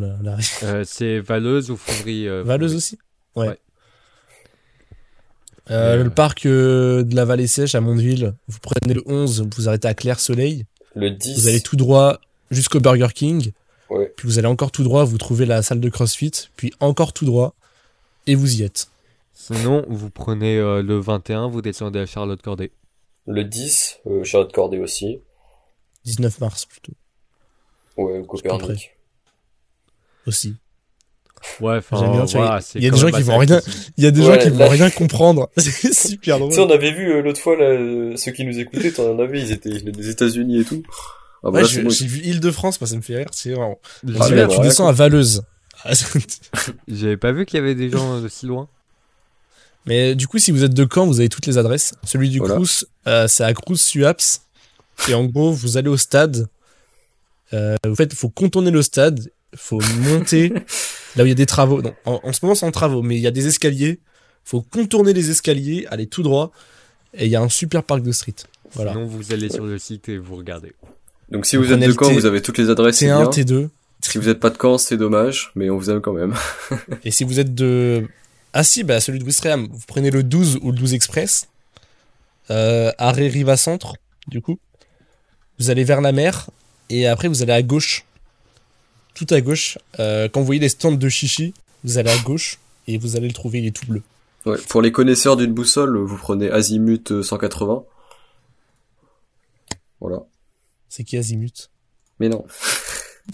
[0.63, 2.77] Euh, c'est Valeuse ou Fonderie euh, Valeuse Fonderie.
[2.77, 2.99] aussi
[3.35, 3.47] Ouais.
[3.49, 3.57] Ouais.
[5.71, 9.67] Euh, Le parc euh, de la Vallée Sèche à Mondeville, vous prenez le 11, vous
[9.69, 11.39] arrêtez à Claire-Soleil, Le 10.
[11.41, 12.19] vous allez tout droit
[12.49, 13.51] jusqu'au Burger King,
[13.89, 14.11] Ouais.
[14.17, 17.25] puis vous allez encore tout droit, vous trouvez la salle de CrossFit, puis encore tout
[17.25, 17.53] droit,
[18.27, 18.89] et vous y êtes.
[19.33, 22.71] Sinon, vous prenez euh, le 21, vous descendez à Charlotte Corday.
[23.31, 25.19] Le 10, euh, Charlotte Corday aussi.
[26.05, 26.93] 19 mars plutôt,
[27.97, 28.95] Ouais, Copernic.
[30.25, 30.55] aussi.
[31.61, 33.61] Ouais, enfin, voilà, il y a des gens qui vont rien-.
[33.97, 36.55] Il y a des Ouais, gens qui là- vont rien comprendre, c'est super Tu sais,
[36.57, 36.71] drôle.
[36.71, 39.51] on avait vu euh, l'autre fois, là, euh, ceux qui nous écoutaient, t'en avais, ils
[39.51, 40.83] étaient des États-Unis et tout.
[41.43, 43.79] Ah, bah Ouais, bon, j'ai vu Île-de-France, moi ça me fait rire, c'est vraiment...
[44.05, 45.43] J'ai- Ah, bon, tu descends à Valeuse.
[46.87, 48.67] J'avais pas vu qu'il y avait des gens euh, si loin.
[49.89, 51.93] Mais du coup, si vous êtes de Caen, vous avez toutes les adresses.
[52.03, 52.55] Celui du Voilà.
[52.55, 54.43] Crous, euh, c'est à Crous Suaps.
[55.09, 56.47] Et en gros, vous allez au stade.
[57.53, 59.31] Euh, en fait, il faut contourner le stade.
[59.51, 60.49] Il faut monter
[61.15, 61.81] là où il y a des travaux.
[61.81, 63.99] Non, en, en ce moment, c'est en travaux, mais il y a des escaliers.
[64.45, 66.51] Il faut contourner les escaliers, aller tout droit.
[67.15, 68.35] Et il y a un super parc de street.
[68.73, 68.91] Voilà.
[68.93, 70.73] Sinon, vous allez sur le site et vous regardez.
[71.31, 73.29] Donc si Vous vous êtes de Caen, vous avez toutes les adresses, c'est T1, bien.
[73.29, 73.69] T2.
[74.01, 76.33] Si vous êtes pas de Caen, c'est dommage, mais on vous aime quand même.
[77.03, 78.07] Et si vous êtes de.
[78.53, 81.47] Ah si, bah celui de Wistreham, vous prenez le 12 ou le 12 Express.
[82.49, 83.95] Euh, arrêt Riva Centre,
[84.27, 84.57] du coup.
[85.59, 86.49] Vous allez vers la mer.
[86.89, 88.05] Et après, vous allez à gauche.
[89.13, 89.77] tout à gauche.
[89.99, 93.27] Euh, quand vous voyez les stands de chichi, vous allez à gauche et vous allez
[93.27, 94.01] le trouver, il est tout bleu.
[94.45, 94.57] Ouais.
[94.69, 97.83] Pour les connaisseurs d'une boussole, vous prenez Azimut euh, 180.
[99.99, 100.23] Voilà.
[100.87, 101.69] C'est qui Azimut?
[102.19, 102.45] Mais non.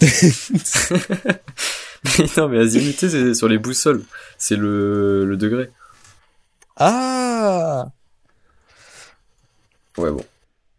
[2.18, 4.04] mais non, mais Azimut, tu sais, c'est sur les boussoles.
[4.38, 5.70] C'est le, le degré.
[6.76, 7.88] Ah
[9.98, 10.24] Ouais, bon.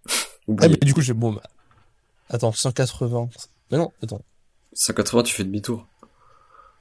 [0.61, 1.33] Ah, mais du coup, j'ai bon.
[1.33, 1.43] Bah...
[2.29, 3.29] Attends, 180.
[3.69, 4.21] Mais non, attends.
[4.71, 5.85] 180, tu fais demi-tour.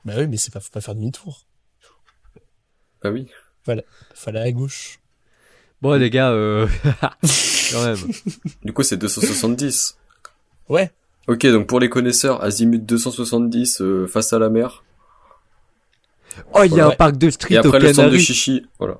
[0.04, 1.44] Bah oui, mais c'est pas, faut pas faire demi-tour.
[3.02, 3.28] Bah oui.
[4.14, 5.00] Fallait à gauche.
[5.82, 6.68] Bon, les gars, euh...
[7.72, 7.98] quand même.
[8.62, 9.98] Du coup, c'est 270.
[10.68, 10.92] Ouais.
[11.28, 14.84] Ok, donc pour les connaisseurs, Azimut 270 euh, face à la mer.
[16.52, 18.22] Oh, il y a un parc de street Et au après le centre de Canary.
[18.22, 18.66] chichi.
[18.78, 18.98] Voilà.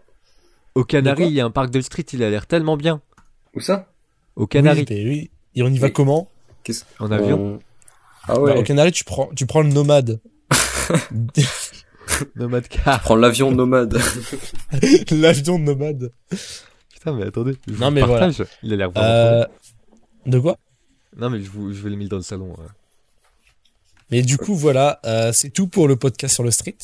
[0.75, 3.01] Au Canary, il y a un parc de street, il a l'air tellement bien.
[3.55, 3.87] Où ça?
[4.35, 5.31] Au Canary, Oui, bah oui.
[5.55, 5.93] Et on y va Oui.
[5.93, 6.31] comment?
[6.99, 7.39] en avion.
[7.41, 7.59] On-
[8.29, 8.59] Ah Bah, ouais.
[8.59, 10.21] Au Canary, tu prends, tu prends le nomade.
[12.37, 13.01] Nomade car.
[13.03, 13.99] Prends l'avion nomade.
[15.11, 16.11] L'avion de nomade.
[16.93, 17.57] Putain, mais attendez.
[17.69, 18.31] je Non, mais voilà.
[18.63, 19.07] Il a l'air vraiment.
[19.07, 19.45] Euh,
[20.27, 20.57] de quoi?
[21.17, 22.51] Non, mais je, vous, je vais le mettre dans le salon.
[22.51, 22.67] ouais.
[24.11, 26.77] Mais du coup, voilà, euh, c'est tout pour le podcast sur le street.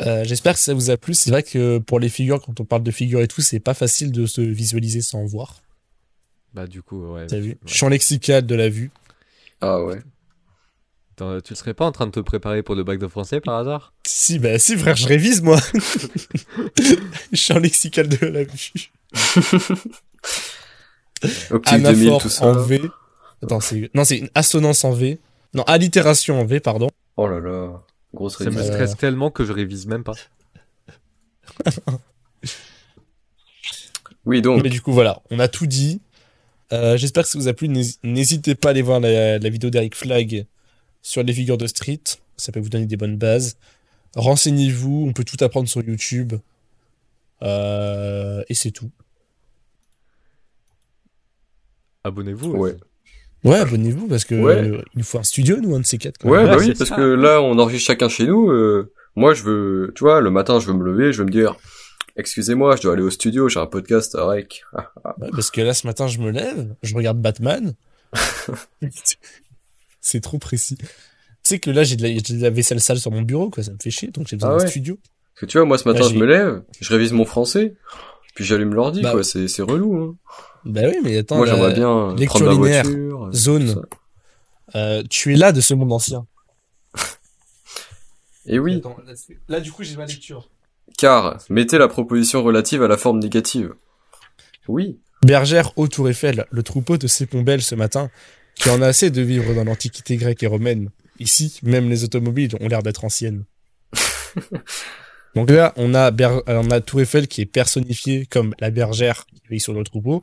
[0.00, 1.12] Euh, J'espère que ça vous a plu.
[1.12, 3.74] C'est vrai que pour les figures, quand on parle de figures et tout, c'est pas
[3.74, 5.56] facile de se visualiser sans voir.
[6.54, 7.26] Bah, du coup, ouais.
[7.26, 7.50] T'as vu?
[7.50, 7.58] Ouais.
[7.66, 8.90] Champ lexical de la vue.
[9.60, 10.00] Ah ouais.
[11.12, 13.56] Attends, tu serais pas en train de te préparer pour le bac de français par
[13.58, 13.92] hasard?
[14.06, 15.60] Si, bah si, frère, je révise, moi.
[17.34, 18.90] Champ lexical de la vue.
[21.50, 22.46] Optique 2000, Anaphore tout ça.
[22.46, 22.80] en V.
[23.42, 25.18] Attends, c'est non, c'est une assonance en V.
[25.54, 26.88] Non, allitération en V, pardon.
[27.16, 27.82] Oh là là.
[28.14, 28.70] Grosse Ça me révision.
[28.72, 30.14] Euh, stresse tellement que je révise même pas.
[34.26, 34.62] Oui, donc.
[34.62, 36.00] Mais du coup, voilà, on a tout dit.
[36.72, 37.68] Euh, J'espère que ça vous a plu.
[37.68, 40.46] N'hési- N'hésitez pas à aller voir la, la vidéo d'Eric Flag
[41.02, 42.02] sur les figures de street.
[42.36, 43.56] Ça peut vous donner des bonnes bases.
[44.14, 46.34] Renseignez-vous, on peut tout apprendre sur YouTube.
[47.42, 48.90] Euh, et c'est tout.
[52.04, 52.50] Abonnez-vous.
[52.52, 52.76] Ouais.
[53.44, 54.54] Ouais, abonnez-vous parce que Ouais.
[54.56, 56.18] euh, il nous faut un studio, nous, un de ces quatre.
[56.18, 56.46] quand Ouais, même.
[56.48, 56.96] bah Ouais, oui, parce ça.
[56.96, 58.50] que là, on enregistre chacun chez nous.
[58.50, 61.30] euh, moi, je veux, tu vois, le matin, je veux me lever, je veux me
[61.32, 61.56] dire,
[62.16, 64.62] excusez-moi, je dois aller au studio, j'ai un podcast à rec.
[64.76, 67.74] Ah, Ouais, parce que là, ce matin, je me lève, je regarde Batman.
[70.00, 70.76] c'est trop précis.
[70.78, 70.86] Tu
[71.42, 73.62] sais que là, j'ai de, la- j'ai de la vaisselle sale sur mon bureau, quoi.
[73.62, 74.98] Ça me fait chier, donc j'ai besoin Ah d'un studio.
[75.34, 77.74] Parce que tu vois, moi, ce matin, je me lève, je révise mon français,
[78.34, 79.24] puis j'allume l'ordi, Bah, quoi.
[79.24, 79.96] C'est, c'est relou.
[79.96, 80.16] Hein.
[80.64, 81.36] Bah oui, mais attends.
[81.36, 83.24] moi, j'aimerais bien lecture prendre la linéaire, voiture.
[83.26, 83.82] euh, zone.
[84.74, 86.26] euh, tu es là de ce monde ancien.
[88.46, 88.96] Et oui, Attends,
[89.48, 90.50] là, du coup, j'ai ma lecture.
[90.98, 93.74] car mettez la proposition relative à la forme négative.
[94.66, 94.98] Oui.
[95.22, 98.10] Bergère au Tour Eiffel, le troupeau de ces pombelles ce matin,
[98.54, 100.90] qui en a assez de vivre dans l'Antiquité grecque et romaine.
[101.18, 103.44] Ici, même les automobiles ont l'air d'être anciennes.
[105.34, 108.70] Donc là, on a, Ber- euh, on a Tour Eiffel qui est personnifié comme la
[108.70, 110.22] bergère qui veille sur le troupeau.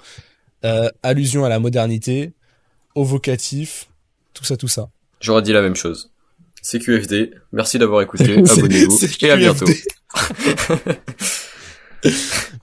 [0.65, 2.33] Euh, allusion à la modernité,
[2.95, 3.87] au vocatif,
[4.33, 4.89] tout ça, tout ça.
[5.21, 6.11] J'aurais dit la même chose.
[6.61, 9.65] CQFD, merci d'avoir écouté, abonnez-vous, et à bientôt.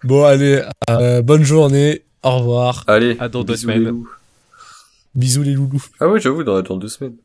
[0.04, 4.04] Bon, allez, euh, bonne journée, au revoir, Allez, À dans deux les semaines.
[5.14, 5.84] bisous les loulous.
[6.00, 7.16] Ah ouais, j'avoue, dans, dans deux semaines.